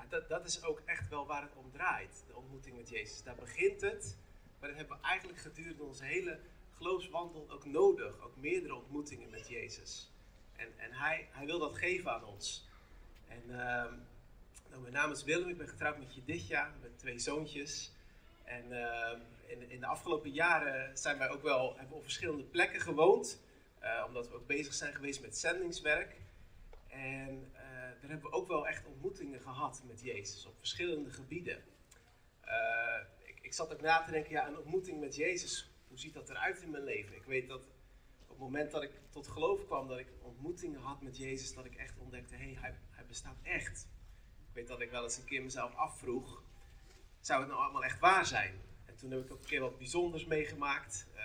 ja, 0.00 0.08
dat, 0.08 0.28
dat 0.28 0.46
is 0.46 0.62
ook 0.62 0.82
echt 0.84 1.08
wel 1.08 1.26
waar 1.26 1.42
het 1.42 1.54
om 1.54 1.70
draait, 1.70 2.24
de 2.26 2.36
ontmoeting 2.36 2.76
met 2.76 2.88
Jezus. 2.88 3.22
Daar 3.22 3.34
begint 3.34 3.80
het, 3.80 4.16
maar 4.58 4.68
dat 4.68 4.78
hebben 4.78 4.96
we 4.96 5.06
eigenlijk 5.06 5.38
gedurende 5.38 5.82
onze 5.82 6.04
hele 6.04 6.40
geloofswandel 6.76 7.50
ook 7.50 7.64
nodig. 7.64 8.20
Ook 8.20 8.36
meerdere 8.36 8.74
ontmoetingen 8.74 9.30
met 9.30 9.48
Jezus. 9.48 10.10
En, 10.56 10.68
en 10.76 10.92
hij, 10.92 11.28
hij 11.30 11.46
wil 11.46 11.58
dat 11.58 11.78
geven 11.78 12.12
aan 12.12 12.24
ons. 12.24 12.68
En 13.28 13.42
uh, 13.46 13.56
nou, 14.68 14.80
mijn 14.80 14.92
naam 14.92 15.10
is 15.10 15.24
Willem, 15.24 15.48
ik 15.48 15.58
ben 15.58 15.68
getrouwd 15.68 15.98
met 15.98 16.14
Jeditja, 16.14 16.74
met 16.80 16.98
twee 16.98 17.18
zoontjes. 17.18 17.92
En 18.44 18.64
uh, 18.70 19.10
in, 19.46 19.70
in, 19.70 19.80
de 19.80 19.86
afgelopen 19.86 20.30
jaren 20.30 20.98
zijn 20.98 21.18
wij 21.18 21.28
ook 21.28 21.42
wel, 21.42 21.76
hebben 21.76 21.96
op 21.96 22.02
verschillende 22.02 22.42
plekken 22.42 22.80
gewoond. 22.80 23.40
Uh, 23.82 24.04
omdat 24.06 24.28
we 24.28 24.34
ook 24.34 24.46
bezig 24.46 24.74
zijn 24.74 24.94
geweest 24.94 25.20
met 25.20 25.38
zendingswerk. 25.38 26.16
En 26.88 27.52
daar 28.00 28.10
hebben 28.10 28.30
we 28.30 28.36
ook 28.36 28.48
wel 28.48 28.68
echt 28.68 28.86
ontmoetingen 28.86 29.40
gehad 29.40 29.82
met 29.86 30.00
Jezus 30.00 30.46
op 30.46 30.58
verschillende 30.58 31.10
gebieden. 31.10 31.62
Uh, 32.44 33.00
ik, 33.24 33.38
ik, 33.40 33.52
zat 33.52 33.72
ook 33.72 33.80
na 33.80 34.02
te 34.02 34.10
denken, 34.10 34.30
ja, 34.30 34.46
een 34.46 34.58
ontmoeting 34.58 35.00
met 35.00 35.16
Jezus, 35.16 35.70
hoe 35.88 35.98
ziet 35.98 36.14
dat 36.14 36.30
eruit 36.30 36.62
in 36.62 36.70
mijn 36.70 36.84
leven? 36.84 37.16
Ik 37.16 37.24
weet 37.24 37.48
dat 37.48 37.68
op 38.22 38.28
het 38.28 38.38
moment 38.38 38.70
dat 38.70 38.82
ik 38.82 38.90
tot 39.10 39.28
geloof 39.28 39.66
kwam, 39.66 39.88
dat 39.88 39.98
ik 39.98 40.08
ontmoetingen 40.22 40.80
had 40.80 41.02
met 41.02 41.16
Jezus, 41.16 41.54
dat 41.54 41.64
ik 41.64 41.74
echt 41.74 41.98
ontdekte, 41.98 42.34
hé, 42.34 42.52
hey, 42.52 42.56
hij, 42.60 42.78
hij 42.90 43.06
bestaat 43.06 43.36
echt. 43.42 43.88
Ik 44.48 44.54
weet 44.54 44.68
dat 44.68 44.80
ik 44.80 44.90
wel 44.90 45.02
eens 45.02 45.16
een 45.16 45.24
keer 45.24 45.42
mezelf 45.42 45.74
afvroeg, 45.74 46.42
zou 47.20 47.40
het 47.40 47.48
nou 47.48 47.62
allemaal 47.62 47.84
echt 47.84 47.98
waar 47.98 48.26
zijn? 48.26 48.60
En 48.84 48.96
toen 48.96 49.10
heb 49.10 49.24
ik 49.24 49.32
ook 49.32 49.40
een 49.40 49.46
keer 49.46 49.60
wat 49.60 49.78
bijzonders 49.78 50.24
meegemaakt. 50.24 51.06
Uh, 51.14 51.20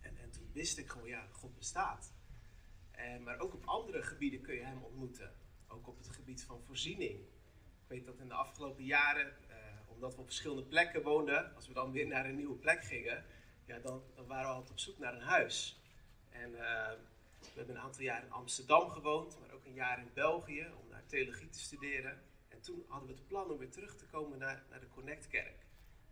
en, 0.00 0.16
en 0.18 0.30
toen 0.30 0.50
wist 0.52 0.78
ik 0.78 0.88
gewoon, 0.88 1.08
ja, 1.08 1.26
God 1.32 1.56
bestaat. 1.56 2.13
Uh, 3.04 3.24
maar 3.24 3.38
ook 3.38 3.54
op 3.54 3.64
andere 3.64 4.02
gebieden 4.02 4.40
kun 4.40 4.54
je 4.54 4.62
hem 4.62 4.82
ontmoeten. 4.82 5.32
Ook 5.68 5.88
op 5.88 5.98
het 5.98 6.08
gebied 6.08 6.44
van 6.44 6.62
voorziening. 6.62 7.18
Ik 7.82 7.88
weet 7.88 8.04
dat 8.04 8.18
in 8.18 8.28
de 8.28 8.34
afgelopen 8.34 8.84
jaren, 8.84 9.26
uh, 9.26 9.56
omdat 9.86 10.14
we 10.14 10.20
op 10.20 10.26
verschillende 10.26 10.64
plekken 10.64 11.02
woonden, 11.02 11.54
als 11.54 11.66
we 11.66 11.74
dan 11.74 11.92
weer 11.92 12.06
naar 12.06 12.26
een 12.26 12.36
nieuwe 12.36 12.56
plek 12.56 12.84
gingen, 12.84 13.24
ja, 13.64 13.78
dan, 13.78 14.02
waren 14.26 14.48
we 14.48 14.54
altijd 14.54 14.70
op 14.70 14.78
zoek 14.78 14.98
naar 14.98 15.14
een 15.14 15.20
huis. 15.20 15.80
En 16.30 16.50
uh, 16.50 16.90
We 17.38 17.60
hebben 17.60 17.76
een 17.76 17.82
aantal 17.82 18.02
jaar 18.02 18.22
in 18.22 18.32
Amsterdam 18.32 18.90
gewoond, 18.90 19.38
maar 19.40 19.50
ook 19.50 19.64
een 19.64 19.74
jaar 19.74 19.98
in 19.98 20.10
België 20.14 20.66
om 20.82 20.88
daar 20.90 21.06
theologie 21.06 21.48
te 21.48 21.58
studeren. 21.58 22.22
En 22.48 22.60
toen 22.60 22.84
hadden 22.88 23.08
we 23.08 23.14
het 23.14 23.26
plan 23.26 23.50
om 23.50 23.58
weer 23.58 23.70
terug 23.70 23.96
te 23.96 24.06
komen 24.06 24.38
naar, 24.38 24.64
naar 24.70 24.80
de 24.80 24.88
Connectkerk. 24.88 25.66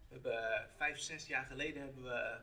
We 0.08 0.14
hebben 0.14 0.54
eh, 0.54 0.64
vijf, 0.76 0.98
zes 0.98 1.26
jaar 1.26 1.44
geleden 1.44 1.82
hebben 1.82 2.02
we, 2.02 2.40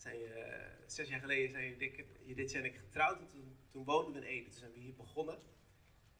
zijn, 0.00 0.20
uh, 0.20 0.54
zes 0.86 1.08
jaar 1.08 1.20
geleden 1.20 1.50
zijn 1.50 1.78
Dick, 1.78 2.04
dit 2.36 2.54
en 2.54 2.64
ik 2.64 2.76
getrouwd. 2.76 3.20
En 3.20 3.26
toen, 3.26 3.58
toen 3.70 3.84
woonden 3.84 4.12
we 4.12 4.18
in 4.18 4.24
Ede, 4.26 4.48
toen 4.48 4.58
zijn 4.58 4.72
we 4.72 4.78
hier 4.78 4.94
begonnen. 4.94 5.38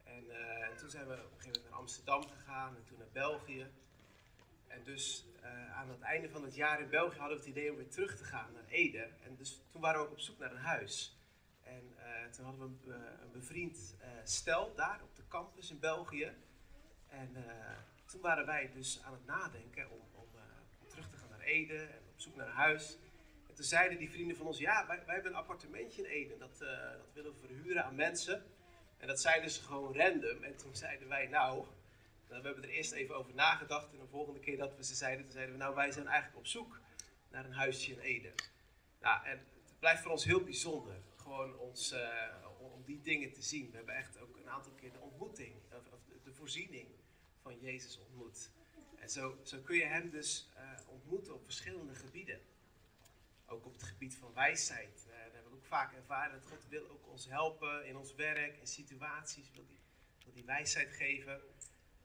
En, 0.05 0.31
en, 0.71 0.77
toen 0.77 0.91
zijn 0.91 1.07
we 1.07 1.13
op 1.13 1.19
een 1.19 1.27
gegeven 1.29 1.47
moment 1.47 1.71
naar 1.71 1.79
Amsterdam 1.79 2.29
gegaan 2.29 2.77
en 2.77 2.85
toen 2.85 2.99
naar 2.99 3.13
België. 3.13 3.67
En 4.67 4.85
dus 4.85 5.27
uh, 5.43 5.77
aan 5.77 5.89
het 5.89 6.01
einde 6.01 6.29
van 6.29 6.45
het 6.45 6.55
jaar 6.55 6.81
in 6.81 6.89
België 6.89 7.19
hadden 7.19 7.39
we 7.39 7.43
het 7.43 7.53
idee 7.53 7.71
om 7.71 7.77
weer 7.77 7.89
terug 7.89 8.17
te 8.17 8.25
gaan 8.25 8.53
naar 8.53 8.67
Ede. 8.69 9.09
En 9.23 9.37
dus 9.37 9.63
toen 9.71 9.81
waren 9.81 10.01
we 10.01 10.07
ook 10.07 10.13
op 10.13 10.21
zoek 10.21 10.39
naar 10.39 10.51
een 10.51 10.57
huis. 10.57 11.19
En 11.63 11.95
toen 12.31 12.45
hadden 12.45 12.81
we 12.85 12.93
een, 12.93 13.33
bevriend 13.33 13.97
stel 14.25 14.75
daar 14.75 15.03
op 15.03 15.17
de 15.17 15.29
campus 15.29 15.71
in 15.71 15.79
België. 15.79 16.33
En 17.09 17.37
toen 18.07 18.21
waren 18.21 18.47
wij 18.47 18.71
dus 18.73 19.03
aan 19.03 19.13
het 19.13 19.27
nadenken 19.27 19.91
om, 19.91 20.01
om, 20.13 20.29
terug 20.87 21.09
te 21.11 21.17
gaan 21.17 21.31
naar 21.31 21.41
Ede 21.41 21.79
en 21.79 22.03
op 22.13 22.21
zoek 22.21 22.37
naar 22.37 22.47
een 22.47 22.53
huis. 22.53 22.99
En 23.61 23.67
toen 23.67 23.79
zeiden 23.79 23.99
die 23.99 24.11
vrienden 24.11 24.37
van 24.37 24.47
ons, 24.47 24.59
ja, 24.59 24.87
wij, 24.87 25.03
hebben 25.07 25.33
een 25.33 25.39
appartementje 25.39 26.03
in 26.03 26.09
Ede. 26.09 26.37
Dat, 26.39 26.59
dat 26.59 27.13
willen 27.13 27.33
we 27.33 27.39
verhuren 27.39 27.85
aan 27.85 27.95
mensen. 27.95 28.45
En 28.99 29.07
dat 29.07 29.21
zeiden 29.21 29.51
ze 29.51 29.63
gewoon 29.63 29.97
random. 29.97 30.43
En 30.43 30.57
toen 30.57 30.77
zeiden 30.77 31.09
wij, 31.09 31.27
nou, 31.27 31.65
we 32.29 32.35
hebben 32.35 32.63
er 32.63 32.69
eerst 32.69 32.93
even 32.93 33.17
over 33.17 33.35
nagedacht. 33.35 33.93
En 33.93 33.99
de 33.99 34.07
volgende 34.07 34.41
keer 34.41 34.57
dat 34.57 34.77
we 34.77 34.85
ze 34.85 34.95
zeiden, 34.95 35.25
toen 35.25 35.33
zeiden 35.33 35.55
we, 35.55 35.61
nou, 35.61 35.75
wij 35.75 35.93
zijn 35.93 36.07
eigenlijk 36.07 36.39
op 36.39 36.47
zoek 36.47 36.81
naar 37.31 37.45
een 37.45 37.53
huisje 37.53 37.93
in 37.93 37.99
Ede. 37.99 38.33
Nou, 39.01 39.25
en 39.27 39.39
het 39.39 39.79
blijft 39.79 40.03
voor 40.03 40.11
ons 40.11 40.25
heel 40.25 40.45
bijzonder. 40.45 40.95
Gewoon 41.17 41.59
ons, 41.59 41.93
uh, 41.93 42.01
om 42.59 42.83
die 42.85 43.01
dingen 43.01 43.33
te 43.33 43.43
zien. 43.43 43.71
We 43.71 43.77
hebben 43.77 43.95
echt 43.95 44.21
ook 44.21 44.37
een 44.37 44.51
aantal 44.51 44.73
keer 44.73 44.93
de 44.93 45.01
ontmoeting, 45.01 45.55
of, 45.93 46.01
de 46.25 46.33
voorziening 46.33 46.89
van 47.43 47.59
Jezus 47.61 47.99
ontmoet. 47.99 48.51
En 48.99 49.11
zo, 49.11 49.39
zo 49.43 49.59
kun 49.59 49.77
je 49.77 49.87
hem 49.87 50.11
dus 50.11 50.49
uh, 50.57 50.89
ontmoeten 50.89 51.35
op 51.35 51.45
verschillende 51.45 51.95
gebieden. 51.95 52.41
Ook 53.51 53.67
op 53.67 53.73
het 53.73 53.83
gebied 53.83 54.17
van 54.17 54.33
wijsheid. 54.35 55.05
Uh, 55.07 55.13
daar 55.13 55.33
hebben 55.33 55.51
we 55.51 55.57
ook 55.57 55.65
vaak 55.65 55.93
ervaren 55.93 56.41
dat 56.41 56.51
God 56.51 56.69
wil 56.69 56.89
ook 56.89 57.09
ons 57.09 57.27
helpen 57.27 57.87
in 57.87 57.97
ons 57.97 58.15
werk, 58.15 58.57
in 58.57 58.67
situaties. 58.67 59.51
Wil 59.53 59.67
die, 59.67 59.81
wil 60.25 60.33
die 60.33 60.45
wijsheid 60.45 60.93
geven. 60.93 61.41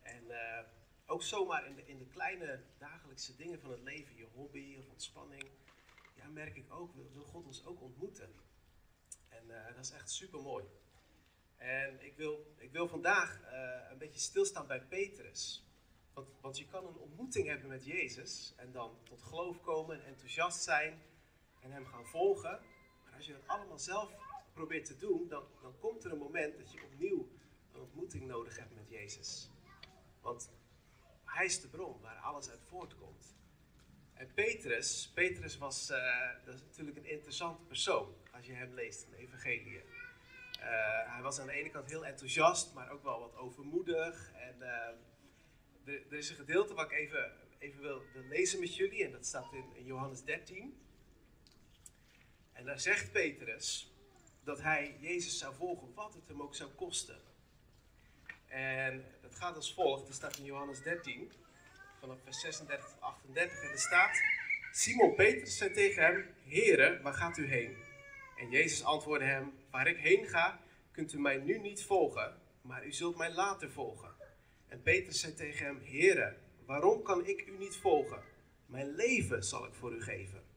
En 0.01 0.23
uh, 0.27 0.59
ook 1.05 1.23
zomaar 1.23 1.65
in 1.65 1.75
de, 1.75 1.85
in 1.85 1.97
de 1.97 2.05
kleine 2.05 2.63
dagelijkse 2.77 3.35
dingen 3.35 3.59
van 3.59 3.71
het 3.71 3.79
leven, 3.79 4.15
je 4.15 4.27
hobby 4.33 4.75
of 4.79 4.89
ontspanning, 4.89 5.43
ja, 6.15 6.27
merk 6.27 6.55
ik 6.55 6.73
ook, 6.73 6.93
wil, 6.93 7.11
wil 7.13 7.23
God 7.23 7.45
ons 7.45 7.65
ook 7.65 7.81
ontmoeten. 7.81 8.33
En 9.29 9.43
uh, 9.47 9.75
dat 9.75 9.85
is 9.85 9.91
echt 9.91 10.11
super 10.11 10.41
mooi. 10.41 10.65
En 11.55 12.05
ik 12.05 12.15
wil, 12.15 12.53
ik 12.57 12.71
wil 12.71 12.87
vandaag 12.87 13.41
een 13.89 13.97
beetje 13.97 14.19
stilstaan 14.19 14.67
bij 14.67 14.81
Petrus. 14.81 15.63
Want, 16.13 16.27
want 16.41 16.57
je 16.57 16.67
kan 16.67 16.85
een 16.85 16.97
ontmoeting 16.97 17.47
hebben 17.47 17.69
met 17.69 17.85
Jezus 17.85 18.53
en 18.55 18.71
dan 18.71 18.97
tot 19.03 19.21
geloof 19.21 19.61
komen 19.61 19.95
en 19.95 20.05
enthousiast 20.05 20.63
zijn 20.63 21.01
en 21.65 21.71
hem 21.71 21.85
gaan 21.85 22.05
volgen. 22.05 22.59
Maar 23.03 23.13
als 23.15 23.25
je 23.25 23.33
dat 23.33 23.47
allemaal 23.47 23.79
zelf 23.79 24.11
probeert 24.53 24.85
te 24.85 24.97
doen, 24.97 25.27
dan, 25.27 25.43
dan 25.61 25.79
komt 25.79 26.03
er 26.03 26.11
een 26.11 26.17
moment 26.17 26.57
dat 26.57 26.71
je 26.71 26.83
opnieuw 26.83 27.29
een 27.73 27.81
ontmoeting 27.81 28.27
nodig 28.27 28.57
hebt 28.57 28.75
met 28.75 28.89
Jezus. 28.89 29.49
Want 30.21 30.51
hij 31.23 31.45
is 31.45 31.61
de 31.61 31.67
bron 31.67 32.01
waar 32.01 32.17
alles 32.17 32.49
uit 32.49 32.63
voortkomt. 32.63 33.35
En 34.13 34.33
Petrus, 34.33 35.11
Petrus 35.13 35.57
was 35.57 35.89
uh, 35.89 35.97
dat 36.45 36.55
is 36.55 36.61
natuurlijk 36.61 36.97
een 36.97 37.09
interessante 37.09 37.63
persoon 37.63 38.15
als 38.31 38.45
je 38.45 38.53
hem 38.53 38.73
leest 38.73 39.03
in 39.03 39.09
de 39.09 39.17
evangelie. 39.17 39.75
Uh, 39.75 41.13
hij 41.13 41.21
was 41.21 41.39
aan 41.39 41.47
de 41.47 41.53
ene 41.53 41.69
kant 41.69 41.89
heel 41.89 42.05
enthousiast, 42.05 42.73
maar 42.73 42.89
ook 42.89 43.03
wel 43.03 43.19
wat 43.19 43.35
overmoedig. 43.35 44.31
En 44.33 44.55
uh, 44.59 45.93
er, 45.93 46.05
er, 46.09 46.17
is 46.17 46.29
een 46.29 46.35
gedeelte 46.35 46.73
wat 46.73 46.85
ik 46.85 46.97
even, 46.97 47.31
even 47.59 47.81
wil, 47.81 48.01
wil, 48.13 48.23
lezen 48.23 48.59
met 48.59 48.75
jullie, 48.75 49.05
en 49.05 49.11
dat 49.11 49.25
staat 49.25 49.53
in 49.53 49.83
Johannes 49.83 50.23
13. 50.23 50.84
En 52.55 52.65
daar 52.65 52.79
zegt 52.79 53.11
Petrus 53.11 53.93
dat 54.43 54.61
hij 54.61 54.95
Jezus 54.99 55.37
zou 55.37 55.55
volgen, 55.55 55.93
wat 55.93 56.13
het 56.13 56.27
hem 56.27 56.41
ook 56.41 56.55
zou 56.55 56.69
kosten. 56.69 57.21
En 58.47 59.05
dat 59.21 59.35
gaat 59.35 59.55
als 59.55 59.73
volgt. 59.73 60.07
Er 60.07 60.13
staat 60.13 60.37
in 60.37 60.43
Johannes 60.43 60.81
13, 60.81 61.31
vanaf 61.99 62.17
vers 62.23 62.39
36 62.39 62.87
tot 62.87 63.01
38. 63.01 63.63
En 63.63 63.71
er 63.71 63.79
staat: 63.79 64.21
Simon 64.71 65.15
Petrus 65.15 65.57
zei 65.57 65.71
tegen 65.71 66.03
hem: 66.03 66.35
Heere, 66.47 67.01
waar 67.01 67.13
gaat 67.13 67.37
u 67.37 67.47
heen? 67.47 67.77
En 68.37 68.49
Jezus 68.49 68.83
antwoordde 68.83 69.25
hem: 69.25 69.53
Waar 69.71 69.87
ik 69.87 69.97
heen 69.97 70.27
ga, 70.27 70.59
kunt 70.91 71.13
u 71.13 71.19
mij 71.19 71.37
nu 71.37 71.59
niet 71.59 71.83
volgen, 71.83 72.41
maar 72.61 72.85
u 72.85 72.91
zult 72.91 73.17
mij 73.17 73.31
later 73.31 73.71
volgen. 73.71 74.15
En 74.67 74.81
Petrus 74.81 75.19
zei 75.19 75.33
tegen 75.33 75.65
hem: 75.65 75.81
Heere, 75.83 76.37
waarom 76.65 77.01
kan 77.01 77.25
ik 77.25 77.45
u 77.47 77.57
niet 77.57 77.75
volgen? 77.75 78.23
Mijn 78.65 78.95
leven 78.95 79.43
zal 79.43 79.65
ik 79.65 79.73
voor 79.73 79.93
u 79.93 80.01
geven. 80.01 80.54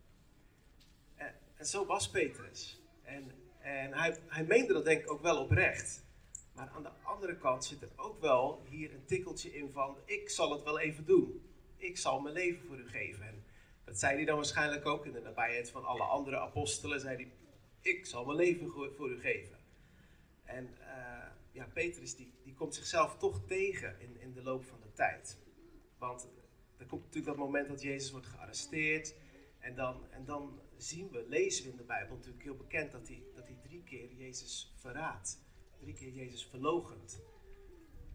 En, 1.59 1.67
zo 1.67 1.87
was 1.87 2.11
Petrus. 2.11 2.81
En, 3.03 3.33
en 3.59 3.93
hij, 3.93 4.17
hij 4.27 4.45
meende 4.45 4.73
dat 4.73 4.85
denk 4.85 5.03
ik 5.03 5.11
ook 5.11 5.23
wel 5.23 5.43
oprecht. 5.43 6.07
Maar 6.55 6.69
aan 6.69 6.83
de 6.83 6.91
andere 7.03 7.37
kant 7.37 7.65
zit 7.65 7.83
er 7.83 7.91
ook 7.97 8.21
wel 8.21 8.63
hier 8.69 8.95
een 8.95 9.05
tikkeltje 9.05 9.55
in 9.55 9.71
van: 9.71 9.97
ik 10.05 10.31
zal 10.31 10.53
het 10.53 10.63
wel 10.63 10.79
even 10.79 11.05
doen. 11.07 11.43
Ik 11.77 11.97
zal 11.97 12.21
mijn 12.21 12.35
leven 12.35 12.67
voor 12.67 12.79
u 12.79 12.89
geven. 12.89 13.27
En 13.27 13.45
dat 13.85 13.99
zei 13.99 14.17
hij 14.17 14.25
dan 14.25 14.37
waarschijnlijk 14.37 14.87
ook 14.87 15.07
in 15.07 15.13
de 15.13 15.21
nabijheid 15.21 15.71
van 15.71 15.85
alle 15.85 16.03
andere 16.03 16.39
apostelen. 16.39 17.01
Zei 17.01 17.15
hij: 17.15 17.33
Ik 17.81 18.07
zal 18.07 18.25
mijn 18.25 18.39
leven 18.39 18.71
voor 18.71 19.11
u 19.11 19.21
geven. 19.21 19.59
En 20.45 20.77
uh, 20.81 21.27
ja, 21.53 21.67
Petrus 21.73 22.17
die, 22.17 22.33
die 22.43 22.55
komt 22.55 22.75
zichzelf 22.75 23.17
toch 23.17 23.41
tegen 23.47 24.01
in, 24.01 24.21
in 24.21 24.33
de 24.33 24.43
loop 24.43 24.65
van 24.65 24.81
de 24.81 24.93
tijd. 24.93 25.39
Want 25.99 26.29
er 26.79 26.87
komt 26.87 27.03
natuurlijk 27.03 27.37
dat 27.37 27.45
moment 27.45 27.69
dat 27.69 27.83
Jezus 27.83 28.11
wordt 28.11 28.27
gearresteerd. 28.27 29.15
En 29.59 29.75
dan, 29.75 30.07
en 30.11 30.25
dan 30.25 30.61
zien 30.79 31.11
we, 31.11 31.25
lezen 31.29 31.65
we 31.65 31.71
in 31.71 31.77
de 31.77 31.83
Bijbel 31.83 32.17
natuurlijk 32.17 32.45
heel 32.45 32.57
bekend 32.57 32.93
dat 32.93 33.09
hij, 33.09 33.23
dat 33.35 33.47
hij 33.47 33.57
drie 33.63 33.83
keer 33.83 34.13
Jezus 34.13 34.73
verraadt 34.77 35.47
drie 35.79 35.95
keer 35.95 36.13
Jezus 36.13 36.47
verlogend. 36.47 37.21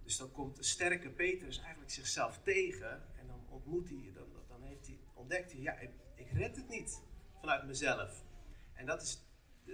Dus 0.04 0.18
dan 0.18 0.32
komt 0.32 0.56
de 0.56 0.64
sterke 0.64 1.10
Petrus 1.10 1.60
eigenlijk 1.60 1.92
zichzelf 1.92 2.40
tegen 2.44 3.08
en 3.20 3.28
dan 3.28 3.46
ontmoet 3.50 3.90
hij, 3.90 4.12
dan, 4.14 4.28
dan 4.48 4.64
heeft 4.64 4.88
hij, 4.88 4.98
ontdekt 5.14 5.52
hij, 5.52 5.62
ja, 5.62 5.74
ik, 5.74 5.90
ik 6.16 6.32
red 6.32 6.56
het 6.56 6.70
niet 6.70 7.02
vanuit 7.40 7.66
mezelf. 7.66 8.24
En 8.74 8.86
dat 8.86 9.02
is, 9.02 9.22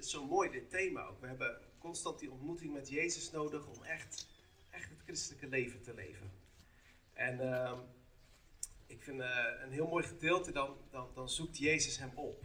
zo 0.10 0.25
mooi, 0.25 0.50
dit 0.50 0.69
thema 0.69 1.03
ook. 1.03 1.19
We 1.19 1.27
hebben 1.27 1.62
constant 1.79 2.19
die 2.19 2.31
ontmoeting 2.31 2.74
met 2.74 2.89
Jezus 2.89 3.31
nodig 3.31 3.67
om 3.67 3.84
echt, 3.84 4.27
echt 4.69 4.89
het 4.89 5.00
christelijke 5.03 5.48
leven 5.48 5.81
te 5.81 5.93
leven. 5.93 6.31
En 7.13 7.39
uh, 7.39 7.79
ik 8.86 9.03
vind 9.03 9.19
uh, 9.19 9.46
een 9.62 9.72
heel 9.72 9.88
mooi 9.88 10.03
gedeelte, 10.03 10.51
dan, 10.51 10.77
dan, 10.89 11.10
dan 11.13 11.29
zoekt 11.29 11.58
Jezus 11.58 11.98
hem 11.98 12.12
op. 12.15 12.43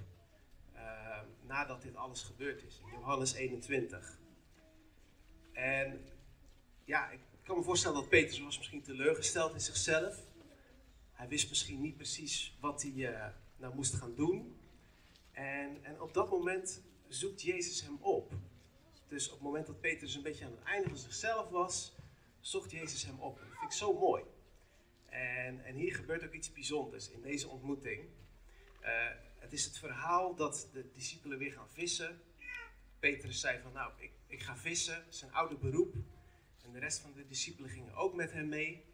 Nadat 1.47 1.83
dit 1.83 1.97
alles 1.97 2.23
gebeurd 2.23 2.63
is. 2.63 2.81
In 2.85 2.91
Johannes 2.91 3.33
21. 3.33 4.19
En 5.53 6.05
ja, 6.85 7.11
ik 7.11 7.21
kan 7.43 7.57
me 7.57 7.63
voorstellen 7.63 7.97
dat 7.97 8.09
Petrus 8.09 8.41
was 8.41 8.59
misschien 8.59 8.83
teleurgesteld 8.83 9.55
in 9.55 9.61
zichzelf. 9.61 10.23
Hij 11.13 11.29
wist 11.29 11.49
misschien 11.49 11.81
niet 11.81 11.97
precies 11.97 12.57
wat 12.61 12.83
hij 12.83 12.93
uh, 12.93 13.27
nou 13.57 13.75
moest 13.75 13.95
gaan 13.95 14.15
doen. 14.15 14.57
En, 15.33 15.85
en 15.85 16.01
op 16.01 16.15
dat 16.15 16.31
moment 16.31 16.83
zoekt 17.09 17.43
Jezus 17.43 17.83
hem 17.83 17.99
op. 18.01 18.33
Dus 19.09 19.27
op 19.27 19.33
het 19.33 19.43
moment 19.43 19.67
dat 19.67 19.81
Petrus 19.81 20.15
een 20.15 20.23
beetje 20.23 20.45
aan 20.45 20.51
het 20.51 20.63
einde 20.63 20.89
van 20.89 20.99
zichzelf 20.99 21.49
was, 21.49 21.93
zocht 22.41 22.71
Jezus 22.71 23.05
hem 23.05 23.21
op. 23.21 23.39
Dat 23.39 23.49
vind 23.49 23.63
ik 23.63 23.73
zo 23.73 23.99
mooi. 23.99 24.23
En, 25.07 25.65
en 25.65 25.75
hier 25.75 25.95
gebeurt 25.95 26.25
ook 26.25 26.33
iets 26.33 26.53
bijzonders 26.53 27.11
in 27.11 27.23
deze 27.23 27.49
ontmoeting. 27.49 28.05
Uh, 28.83 29.11
het 29.45 29.53
is 29.53 29.65
het 29.65 29.79
verhaal 29.79 30.35
dat 30.35 30.69
de 30.73 30.91
discipelen 30.93 31.39
weer 31.39 31.53
gaan 31.53 31.71
vissen. 31.71 32.21
Petrus 32.99 33.41
zei 33.41 33.61
van, 33.61 33.73
nou, 33.73 33.93
ik, 33.97 34.11
ik 34.27 34.43
ga 34.43 34.57
vissen, 34.57 35.05
zijn 35.09 35.33
oude 35.33 35.57
beroep. 35.57 35.95
En 36.63 36.73
de 36.73 36.79
rest 36.79 36.99
van 36.99 37.13
de 37.13 37.27
discipelen 37.27 37.71
gingen 37.71 37.95
ook 37.95 38.15
met 38.15 38.33
hem 38.33 38.49
mee. 38.49 38.85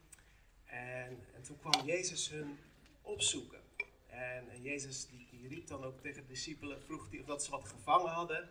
En, 0.65 1.27
en 1.35 1.43
toen 1.43 1.59
kwam 1.59 1.87
Jezus 1.87 2.29
hun 2.29 2.59
opzoeken. 3.03 3.61
En, 4.07 4.63
Jezus 4.63 5.07
die, 5.07 5.27
die, 5.31 5.49
riep 5.49 5.67
dan 5.67 5.85
ook 5.85 6.01
tegen 6.01 6.23
de 6.23 6.29
discipelen, 6.29 6.83
vroeg 6.83 7.11
hij 7.11 7.21
of 7.21 7.27
dat 7.27 7.45
ze 7.45 7.51
wat 7.51 7.69
gevangen 7.69 8.13
hadden. 8.13 8.49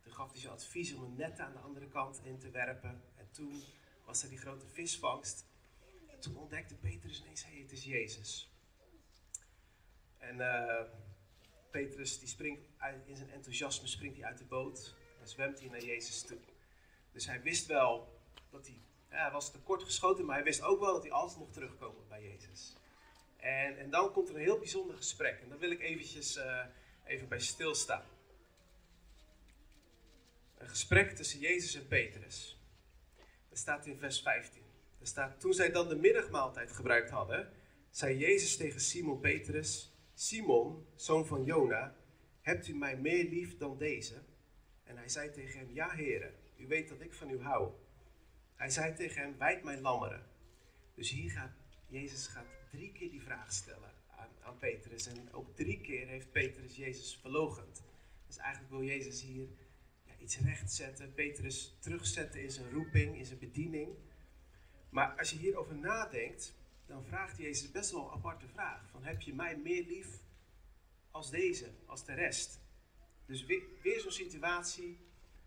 Toen 0.00 0.12
gaf 0.12 0.30
hij 0.30 0.40
ze 0.40 0.48
advies 0.48 0.94
om 0.94 1.02
een 1.02 1.16
net 1.16 1.38
aan 1.38 1.52
de 1.52 1.58
andere 1.58 1.88
kant 1.88 2.20
in 2.24 2.38
te 2.38 2.50
werpen. 2.50 3.02
En 3.16 3.30
toen 3.30 3.62
was 4.04 4.22
er 4.22 4.28
die 4.28 4.38
grote 4.38 4.66
visvangst. 4.66 5.46
En 6.06 6.20
toen 6.20 6.36
ontdekte 6.36 6.74
Petrus 6.74 7.20
ineens, 7.20 7.44
hey, 7.44 7.58
het 7.58 7.72
is 7.72 7.84
Jezus. 7.84 8.50
En 10.18 10.36
uh, 10.36 10.80
Petrus 11.70 12.18
die 12.18 12.28
springt 12.28 12.68
in 13.06 13.16
zijn 13.16 13.30
enthousiasme 13.30 13.86
springt 13.86 14.16
hij 14.16 14.26
uit 14.26 14.38
de 14.38 14.44
boot 14.44 14.94
en 15.20 15.28
zwemt 15.28 15.60
hij 15.60 15.68
naar 15.68 15.84
Jezus 15.84 16.22
toe. 16.22 16.38
Dus 17.12 17.26
hij 17.26 17.42
wist 17.42 17.66
wel 17.66 18.20
dat 18.50 18.66
hij, 18.66 18.78
ja, 19.10 19.22
hij 19.22 19.30
was 19.30 19.50
tekort 19.50 19.82
geschoten, 19.82 20.24
maar 20.24 20.34
hij 20.34 20.44
wist 20.44 20.62
ook 20.62 20.80
wel 20.80 20.92
dat 20.92 21.02
hij 21.02 21.12
altijd 21.12 21.38
mocht 21.38 21.52
terugkomen 21.52 22.08
bij 22.08 22.22
Jezus. 22.22 22.76
En, 23.36 23.78
en 23.78 23.90
dan 23.90 24.12
komt 24.12 24.28
er 24.28 24.34
een 24.34 24.40
heel 24.40 24.58
bijzonder 24.58 24.96
gesprek. 24.96 25.40
En 25.40 25.48
daar 25.48 25.58
wil 25.58 25.70
ik 25.70 25.80
eventjes 25.80 26.36
uh, 26.36 26.64
even 27.04 27.28
bij 27.28 27.40
stilstaan. 27.40 28.04
Een 30.58 30.68
gesprek 30.68 31.10
tussen 31.10 31.40
Jezus 31.40 31.74
en 31.74 31.86
Petrus. 31.86 32.58
Dat 33.48 33.58
staat 33.58 33.86
in 33.86 33.98
vers 33.98 34.20
15. 34.20 34.62
Er 35.00 35.06
staat, 35.06 35.40
toen 35.40 35.54
zij 35.54 35.70
dan 35.70 35.88
de 35.88 35.96
middagmaaltijd 35.96 36.72
gebruikt 36.72 37.10
hadden, 37.10 37.52
zei 37.90 38.18
Jezus 38.18 38.56
tegen 38.56 38.80
Simon 38.80 39.20
Petrus, 39.20 39.95
Simon, 40.18 40.86
zoon 40.94 41.26
van 41.26 41.44
Jona, 41.44 41.96
hebt 42.40 42.68
u 42.68 42.74
mij 42.74 42.96
meer 42.96 43.24
lief 43.24 43.56
dan 43.56 43.78
deze? 43.78 44.22
En 44.84 44.96
hij 44.96 45.08
zei 45.08 45.30
tegen 45.30 45.58
hem, 45.58 45.70
ja 45.72 45.90
heren, 45.90 46.34
u 46.56 46.66
weet 46.66 46.88
dat 46.88 47.00
ik 47.00 47.14
van 47.14 47.30
u 47.30 47.40
hou. 47.40 47.72
Hij 48.54 48.70
zei 48.70 48.94
tegen 48.94 49.22
hem, 49.22 49.38
wijd 49.38 49.62
mijn 49.62 49.80
lammeren. 49.80 50.26
Dus 50.94 51.10
hier 51.10 51.30
gaat, 51.30 51.52
Jezus 51.86 52.26
gaat 52.26 52.46
drie 52.70 52.92
keer 52.92 53.10
die 53.10 53.22
vraag 53.22 53.52
stellen 53.52 53.92
aan, 54.16 54.28
aan 54.42 54.58
Petrus. 54.58 55.06
En 55.06 55.32
ook 55.32 55.56
drie 55.56 55.80
keer 55.80 56.06
heeft 56.06 56.32
Petrus 56.32 56.76
Jezus 56.76 57.16
verlogend. 57.16 57.82
Dus 58.26 58.36
eigenlijk 58.36 58.72
wil 58.72 58.82
Jezus 58.82 59.22
hier 59.22 59.48
ja, 60.04 60.12
iets 60.18 60.38
rechtzetten, 60.38 61.14
Petrus 61.14 61.76
terugzetten 61.80 62.42
in 62.42 62.50
zijn 62.50 62.70
roeping, 62.70 63.16
in 63.16 63.26
zijn 63.26 63.38
bediening. 63.38 63.96
Maar 64.88 65.18
als 65.18 65.30
je 65.30 65.38
hierover 65.38 65.76
nadenkt, 65.76 66.54
dan 66.86 67.04
vraagt 67.04 67.36
Jezus 67.36 67.70
best 67.70 67.90
wel 67.90 68.04
een 68.04 68.12
aparte 68.12 68.48
vraag. 68.48 68.90
Van 68.90 69.04
heb 69.04 69.20
je 69.20 69.34
mij 69.34 69.56
meer 69.56 69.84
lief 69.86 70.08
als 71.10 71.30
deze, 71.30 71.70
als 71.86 72.04
de 72.04 72.14
rest? 72.14 72.60
Dus 73.26 73.44
weer, 73.46 74.00
zo'n 74.00 74.10
situatie. 74.10 74.98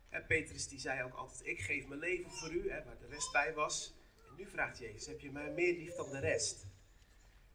Hè, 0.10 0.22
Petrus 0.22 0.67
die 0.67 0.79
zei 0.79 1.03
ook 1.03 1.13
altijd, 1.13 1.48
ik 1.48 1.60
geef 1.60 1.88
mijn 1.88 2.00
leven 2.00 2.31
voor 2.31 2.53
u, 2.53 2.72
hè, 2.72 2.84
waar 2.84 2.98
de 2.98 3.08
rest 3.08 3.31
bij 3.31 3.53
was. 3.53 3.93
En 4.27 4.36
nu 4.38 4.48
vraagt 4.48 4.77
Jezus, 4.77 5.05
heb 5.05 5.19
je 5.19 5.31
mij 5.31 5.51
meer 5.51 5.74
lief 5.74 5.96
dan 5.96 6.10
de 6.10 6.19
rest? 6.19 6.67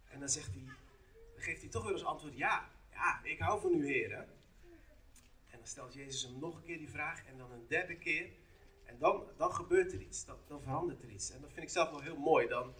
En 0.08 0.18
dan, 0.18 0.28
zegt 0.28 0.54
hij, 0.54 0.64
geeft 1.36 1.60
hij 1.60 1.70
toch 1.70 1.82
weer 1.82 1.92
als 1.92 2.04
antwoord, 2.04 2.36
ja, 2.36 2.70
ja, 2.90 3.20
ik 3.22 3.38
hou 3.38 3.60
van 3.60 3.74
u, 3.74 3.86
heren. 3.86 4.28
En 5.50 5.58
dan 5.58 5.66
stelt 5.66 5.94
Jezus 5.94 6.22
hem 6.22 6.38
nog 6.38 6.56
een 6.56 6.62
keer 6.62 6.78
die 6.78 6.90
vraag 6.90 7.24
en 7.24 7.38
dan 7.38 7.52
een 7.52 7.66
derde 7.68 7.96
keer. 7.96 8.30
En 8.84 8.98
dan, 8.98 9.24
dan 9.36 9.52
gebeurt 9.52 9.92
er 9.92 10.00
iets, 10.00 10.24
dan, 10.24 10.38
dan 10.46 10.62
verandert 10.62 11.02
er 11.02 11.10
iets. 11.10 11.30
En 11.30 11.40
dat 11.40 11.52
vind 11.52 11.66
ik 11.66 11.72
zelf 11.72 11.90
wel 11.90 12.00
heel 12.00 12.16
mooi. 12.16 12.48
Dan, 12.48 12.74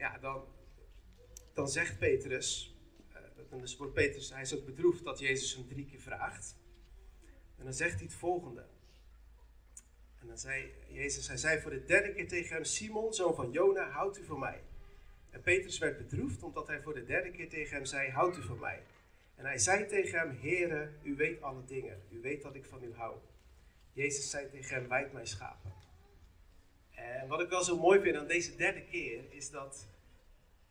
ja, 0.00 0.18
dan, 0.18 0.44
dan 1.52 1.68
zegt 1.68 1.98
Petrus, 1.98 2.76
uh, 3.52 3.60
dus 3.60 3.76
wordt 3.76 3.92
Petrus, 3.92 4.30
hij 4.30 4.42
is 4.42 4.54
ook 4.54 4.66
bedroefd 4.66 5.04
dat 5.04 5.18
Jezus 5.18 5.54
hem 5.54 5.66
drie 5.66 5.86
keer 5.86 6.00
vraagt. 6.00 6.56
En 7.56 7.64
dan 7.64 7.74
zegt 7.74 7.94
hij 7.94 8.04
het 8.04 8.14
volgende. 8.14 8.66
En 10.20 10.26
dan 10.26 10.38
zei 10.38 10.72
Jezus, 10.88 11.28
hij 11.28 11.36
zei 11.36 11.60
voor 11.60 11.70
de 11.70 11.84
derde 11.84 12.12
keer 12.12 12.28
tegen 12.28 12.54
hem, 12.54 12.64
Simon, 12.64 13.14
zoon 13.14 13.34
van 13.34 13.50
Jona, 13.50 13.90
houdt 13.90 14.18
u 14.18 14.24
van 14.24 14.38
mij? 14.38 14.62
En 15.30 15.40
Petrus 15.40 15.78
werd 15.78 15.98
bedroefd 15.98 16.42
omdat 16.42 16.66
hij 16.66 16.82
voor 16.82 16.94
de 16.94 17.04
derde 17.04 17.30
keer 17.30 17.48
tegen 17.48 17.74
hem 17.76 17.84
zei, 17.84 18.10
houdt 18.10 18.36
u 18.36 18.42
van 18.42 18.58
mij? 18.58 18.82
En 19.34 19.44
hij 19.44 19.58
zei 19.58 19.86
tegen 19.86 20.18
hem, 20.18 20.38
Heere, 20.40 20.90
u 21.02 21.16
weet 21.16 21.42
alle 21.42 21.64
dingen, 21.64 22.02
u 22.10 22.20
weet 22.20 22.42
dat 22.42 22.54
ik 22.54 22.64
van 22.64 22.82
u 22.82 22.94
hou. 22.94 23.18
Jezus 23.92 24.30
zei 24.30 24.50
tegen 24.50 24.74
hem, 24.74 24.88
wijd 24.88 25.12
mijn 25.12 25.26
schapen. 25.26 25.72
En 27.00 27.28
wat 27.28 27.40
ik 27.40 27.48
wel 27.48 27.64
zo 27.64 27.78
mooi 27.78 28.00
vind 28.00 28.16
aan 28.16 28.26
deze 28.26 28.56
derde 28.56 28.84
keer, 28.84 29.32
is 29.32 29.50
dat 29.50 29.88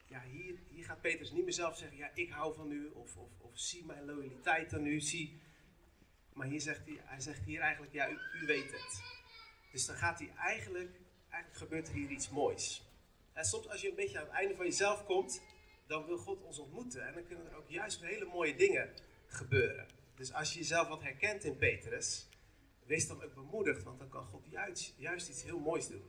ja, 0.06 0.24
hier, 0.32 0.56
hier 0.70 0.86
gaat 0.86 1.02
Petrus 1.02 1.32
niet 1.32 1.44
meer 1.44 1.54
zelf 1.54 1.78
zeggen, 1.78 1.98
ja, 1.98 2.12
ik 2.14 2.30
hou 2.30 2.56
van 2.56 2.72
u, 2.72 2.88
of, 2.88 3.18
of, 3.18 3.30
of 3.42 3.52
zie 3.54 3.86
mijn 3.86 4.06
loyaliteit 4.06 4.74
aan 4.74 4.86
u, 4.86 5.00
zie. 5.00 5.42
Maar 6.34 6.48
hier 6.48 6.62
zegt 6.62 6.86
hij, 6.86 7.00
hij 7.04 7.20
zegt 7.20 7.46
hier 7.46 7.62
eigenlijk, 7.62 7.94
ja, 7.94 8.10
u, 8.10 8.46
weet 8.46 8.72
het. 8.72 9.02
Dus 9.72 9.86
dan 9.86 9.96
gaat 9.96 10.20
hij 10.20 10.32
eigenlijk, 10.36 11.00
eigenlijk 11.30 11.64
gebeurt 11.64 11.88
er 11.88 11.94
hier 11.94 12.10
iets 12.10 12.30
moois. 12.30 12.84
En 13.34 13.46
soms 13.46 13.70
als 13.70 13.82
je 13.82 13.90
een 13.90 13.96
beetje 13.96 14.20
aan 14.20 14.26
het 14.26 14.34
einde 14.34 14.56
van 14.56 14.66
jezelf 14.66 15.06
komt, 15.06 15.42
dan 15.88 16.06
wil 16.06 16.18
God 16.18 16.42
ons 16.42 16.60
ontmoeten. 16.60 17.08
En 17.08 17.14
dan 17.14 17.26
kunnen 17.26 17.50
er 17.50 17.58
ook 17.58 17.70
juist 17.70 18.02
hele 18.02 18.26
mooie 18.26 18.56
dingen 18.56 18.94
gebeuren. 19.28 19.88
Dus 20.16 20.34
als 20.34 20.54
je 20.54 20.60
jezelf 20.60 20.88
wat 20.88 21.02
herkent 21.02 21.44
in 21.44 21.58
Petrus, 21.58 22.28
wees 22.86 23.08
dan 23.08 23.24
ook 23.24 23.34
bemoedigd, 23.34 23.84
want 23.84 24.00
dan 24.00 24.10
kan 24.10 24.26
God 24.26 24.46
juist, 24.50 24.94
juist 24.98 25.30
iets 25.30 25.44
heel 25.44 25.60
moois 25.60 25.88
doen. 25.88 26.04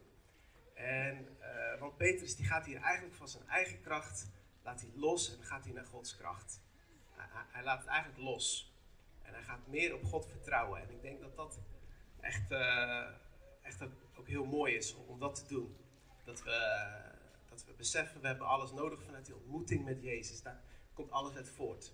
En, 0.80 1.28
uh, 1.40 1.80
want 1.80 1.96
Petrus 1.96 2.36
die 2.36 2.46
gaat 2.46 2.66
hier 2.66 2.80
eigenlijk 2.80 3.14
van 3.14 3.28
zijn 3.28 3.48
eigen 3.48 3.80
kracht, 3.80 4.30
laat 4.62 4.80
hij 4.80 4.90
los 4.94 5.36
en 5.36 5.44
gaat 5.44 5.64
hij 5.64 5.72
naar 5.72 5.84
Gods 5.84 6.16
kracht. 6.16 6.60
Hij, 7.10 7.26
hij, 7.48 7.62
laat 7.62 7.78
het 7.78 7.88
eigenlijk 7.88 8.22
los. 8.22 8.72
En 9.22 9.32
hij 9.32 9.42
gaat 9.42 9.66
meer 9.66 9.94
op 9.94 10.04
God 10.04 10.26
vertrouwen. 10.26 10.80
En 10.80 10.90
ik 10.90 11.02
denk 11.02 11.20
dat 11.20 11.36
dat 11.36 11.58
echt, 12.20 12.50
uh, 12.50 13.06
echt 13.62 13.82
ook 14.14 14.28
heel 14.28 14.44
mooi 14.44 14.74
is 14.74 14.94
om, 14.94 15.04
om 15.06 15.18
dat 15.18 15.34
te 15.34 15.46
doen. 15.46 15.76
Dat 16.24 16.42
we, 16.42 16.86
dat 17.48 17.64
we 17.64 17.72
beseffen, 17.72 18.20
we 18.20 18.26
hebben 18.26 18.46
alles 18.46 18.72
nodig 18.72 19.02
vanuit 19.02 19.26
die 19.26 19.34
ontmoeting 19.34 19.84
met 19.84 20.02
Jezus. 20.02 20.42
Daar 20.42 20.60
komt 20.94 21.10
alles 21.10 21.36
uit 21.36 21.50
voort. 21.50 21.92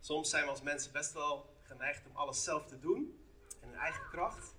Soms 0.00 0.30
zijn 0.30 0.44
we 0.44 0.50
als 0.50 0.62
mensen 0.62 0.92
best 0.92 1.12
wel 1.12 1.56
geneigd 1.62 2.06
om 2.06 2.16
alles 2.16 2.44
zelf 2.44 2.66
te 2.66 2.80
doen 2.80 3.18
in 3.60 3.68
hun 3.68 3.78
eigen 3.78 4.04
kracht. 4.10 4.54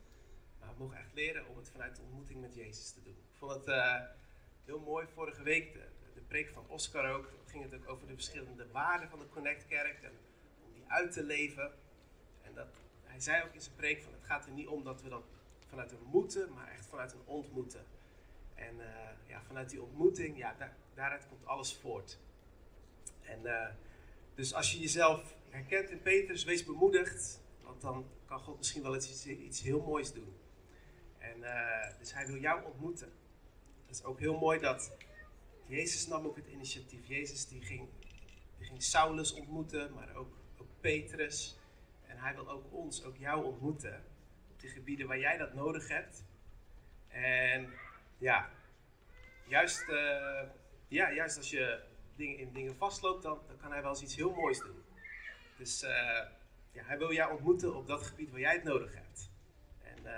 Maar 0.59 0.69
we 0.69 0.83
mogen 0.83 0.97
echt 0.97 1.13
leren 1.13 1.47
om 1.47 1.57
het 1.57 1.69
vanuit 1.69 1.95
de 1.95 2.01
ontmoeting 2.01 2.41
met 2.41 2.55
Jezus 2.55 2.91
te 2.91 3.03
doen. 3.03 3.24
Ik 3.35 3.41
vond 3.41 3.53
het 3.53 3.67
uh, 3.67 3.95
heel 4.65 4.79
mooi 4.79 5.07
vorige 5.13 5.43
week, 5.43 5.73
de, 6.13 6.21
preek 6.27 6.49
van 6.49 6.65
Oscar 6.67 7.13
ook. 7.13 7.29
ging 7.45 7.63
het 7.63 7.73
ook 7.73 7.89
over 7.89 8.07
de 8.07 8.13
verschillende 8.13 8.67
waarden 8.71 9.09
van 9.09 9.19
de 9.19 9.29
Connect 9.29 9.67
Kerk 9.67 10.03
en 10.03 10.11
om 10.65 10.73
die 10.73 10.83
uit 10.87 11.11
te 11.11 11.23
leven. 11.23 11.71
En 12.41 12.53
dat, 12.53 12.67
hij 13.03 13.19
zei 13.19 13.43
ook 13.43 13.53
in 13.53 13.61
zijn 13.61 13.75
preek 13.75 14.01
van 14.01 14.13
het 14.13 14.23
gaat 14.23 14.45
er 14.45 14.51
niet 14.51 14.67
om 14.67 14.83
dat 14.83 15.01
we 15.01 15.09
dat 15.09 15.23
vanuit 15.67 15.91
een 15.91 16.03
moeten, 16.11 16.53
maar 16.53 16.71
echt 16.71 16.85
vanuit 16.85 17.13
een 17.13 17.25
ontmoeten. 17.25 17.85
En 18.53 18.75
uh, 18.75 18.85
ja, 19.27 19.41
vanuit 19.43 19.69
die 19.69 19.81
ontmoeting, 19.81 20.37
ja, 20.37 20.55
daar, 20.57 20.75
daaruit 20.93 21.27
komt 21.27 21.45
alles 21.45 21.73
voort. 21.73 22.19
En 23.21 23.39
uh, 23.43 23.67
dus 24.35 24.53
als 24.53 24.71
je 24.71 24.79
jezelf 24.79 25.35
herkent 25.49 25.89
in 25.89 26.01
Petrus, 26.01 26.43
wees 26.43 26.65
bemoedigd, 26.65 27.41
want 27.61 27.81
dan 27.81 28.05
kan 28.25 28.39
God 28.39 28.57
misschien 28.57 28.81
wel 28.81 28.95
iets, 28.95 29.25
iets 29.25 29.61
heel 29.61 29.81
moois 29.81 30.13
doen. 30.13 30.37
En 31.17 31.39
dus 31.99 32.13
hij 32.13 32.27
wil 32.27 32.37
jou 32.37 32.65
ontmoeten. 32.65 33.23
Het 33.85 33.95
is 33.95 34.03
ook 34.03 34.19
heel 34.19 34.37
mooi 34.37 34.59
dat 34.59 34.97
Jezus 35.65 36.07
nam 36.07 36.25
ook 36.25 36.35
het 36.35 36.47
initiatief. 36.47 37.07
Jezus 37.07 37.47
die 37.47 37.61
ging, 37.61 37.89
ging 38.59 38.83
Saulus 38.83 39.33
ontmoeten, 39.33 39.93
maar 39.93 40.15
ook, 40.15 40.33
ook 40.57 40.67
Petrus. 40.79 41.57
En 42.07 42.17
hij 42.17 42.35
wil 42.35 42.49
ook 42.49 42.73
ons, 42.73 43.03
ook 43.03 43.17
jou 43.17 43.45
ontmoeten. 43.45 44.03
Op 44.51 44.59
die 44.59 44.69
gebieden 44.69 45.07
waar 45.07 45.19
jij 45.19 45.37
dat 45.37 45.53
nodig 45.53 45.87
hebt. 45.87 46.23
En 47.07 47.73
ja, 48.17 48.49
juist, 49.47 49.87
uh, 49.89 50.41
ja, 50.87 51.11
juist 51.11 51.37
als 51.37 51.49
je 51.49 51.83
dingen, 52.15 52.37
in 52.37 52.53
dingen 52.53 52.75
vastloopt, 52.75 53.23
dan, 53.23 53.39
dan 53.47 53.57
kan 53.57 53.71
hij 53.71 53.81
wel 53.81 53.89
eens 53.89 54.01
iets 54.01 54.15
heel 54.15 54.33
moois 54.33 54.59
doen. 54.59 54.83
Dus 55.57 55.83
uh, 55.83 55.89
ja, 56.71 56.83
hij 56.83 56.97
wil 56.97 57.13
jou 57.13 57.31
ontmoeten 57.31 57.75
op 57.75 57.87
dat 57.87 58.03
gebied 58.03 58.29
waar 58.29 58.39
jij 58.39 58.53
het 58.53 58.63
nodig 58.63 58.93
hebt. 58.93 59.29
En 59.83 59.97
uh, 59.97 60.11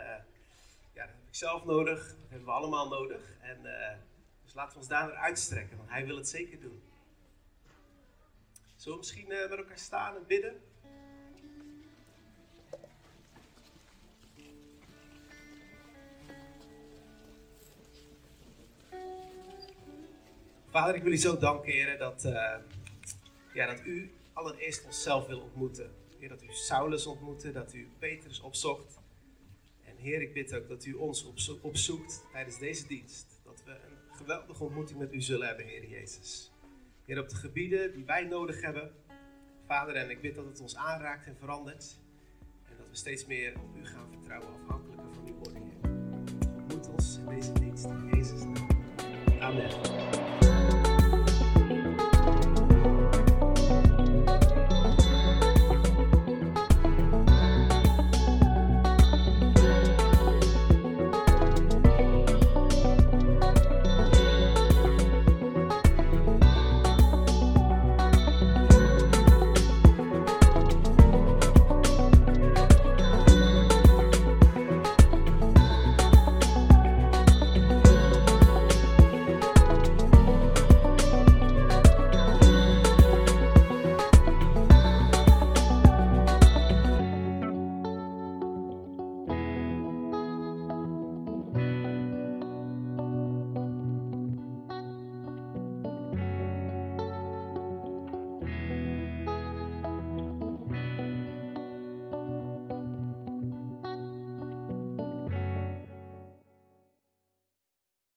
ja, 0.94 1.06
dat 1.06 1.16
heb 1.16 1.27
ik 1.27 1.27
zelf 1.38 1.66
nodig, 1.66 2.08
dat 2.08 2.30
hebben 2.30 2.48
we 2.48 2.54
allemaal 2.54 2.88
nodig. 2.88 3.38
En 3.42 3.58
dus 4.44 4.54
laten 4.54 4.74
we 4.74 4.80
ons 4.80 4.88
daar 4.88 5.14
uitstrekken, 5.14 5.78
want 5.78 5.90
hij 5.90 6.06
wil 6.06 6.16
het 6.16 6.28
zeker 6.28 6.60
doen. 6.60 6.82
Zullen 8.76 8.98
we 8.98 8.98
misschien 8.98 9.28
met 9.28 9.52
elkaar 9.52 9.78
staan 9.78 10.16
en 10.16 10.26
bidden? 10.28 10.62
Vader, 20.70 20.96
ik 20.96 21.04
wil 21.04 21.12
u 21.12 21.18
zo 21.18 21.38
danken, 21.38 21.98
dat, 21.98 22.26
uh, 22.26 22.56
ja, 23.54 23.66
dat 23.66 23.86
u 23.86 24.14
allereerst 24.34 24.86
onszelf 24.86 25.28
wil 25.28 25.40
ontmoeten. 25.40 25.96
Heer, 26.20 26.30
dat 26.30 26.44
u 26.44 26.48
Saulus 26.52 27.06
ontmoette, 27.06 27.52
dat 27.52 27.74
u 27.74 27.92
Petrus 28.00 28.40
opzocht. 28.40 29.00
Heer, 29.98 30.22
ik 30.22 30.34
bid 30.34 30.56
ook 30.56 30.68
dat 30.68 30.86
u 30.86 30.94
ons 30.94 31.24
opzo 31.24 31.60
opzoekt 31.62 32.26
tijdens 32.32 32.60
deze 32.60 32.88
dienst. 32.88 33.40
Dat 33.44 33.64
we 33.66 33.72
een 33.72 34.16
geweldige 34.16 34.64
ontmoeting 34.64 35.00
met 35.00 35.14
u 35.14 35.22
zullen 35.22 35.48
hebben, 35.48 35.66
Heer 35.66 35.90
Jezus. 35.90 36.52
Heer, 37.06 37.20
op 37.20 37.30
de 37.30 37.36
gebieden 37.36 37.94
die 37.94 38.06
wij 38.06 38.24
nodig 38.24 38.62
hebben. 38.62 38.92
Vader, 39.66 39.96
en 39.96 40.10
ik 40.10 40.22
bid 40.22 40.36
dat 40.36 40.46
het 40.46 40.62
ons 40.62 40.76
aanraakt 40.76 41.26
en 41.26 41.36
verandert. 41.40 42.00
En 42.70 42.78
dat 42.78 42.90
we 42.90 42.96
steeds 42.96 43.26
meer 43.26 43.54
op 43.60 43.76
u 43.76 43.86
gaan 43.86 44.08
vertrouwen, 44.12 44.50
afhankelijker 44.54 45.14
van 45.14 45.28
uw 45.28 45.36
worden, 45.36 45.62
Heer. 45.62 45.92
Ontmoet 46.56 46.88
ons 46.90 47.18
in 47.18 47.26
deze 47.26 47.54
dienst, 47.54 47.86
in 47.86 48.10
Jezus' 48.14 48.44
naam. 48.44 48.68
Amen. 49.40 50.17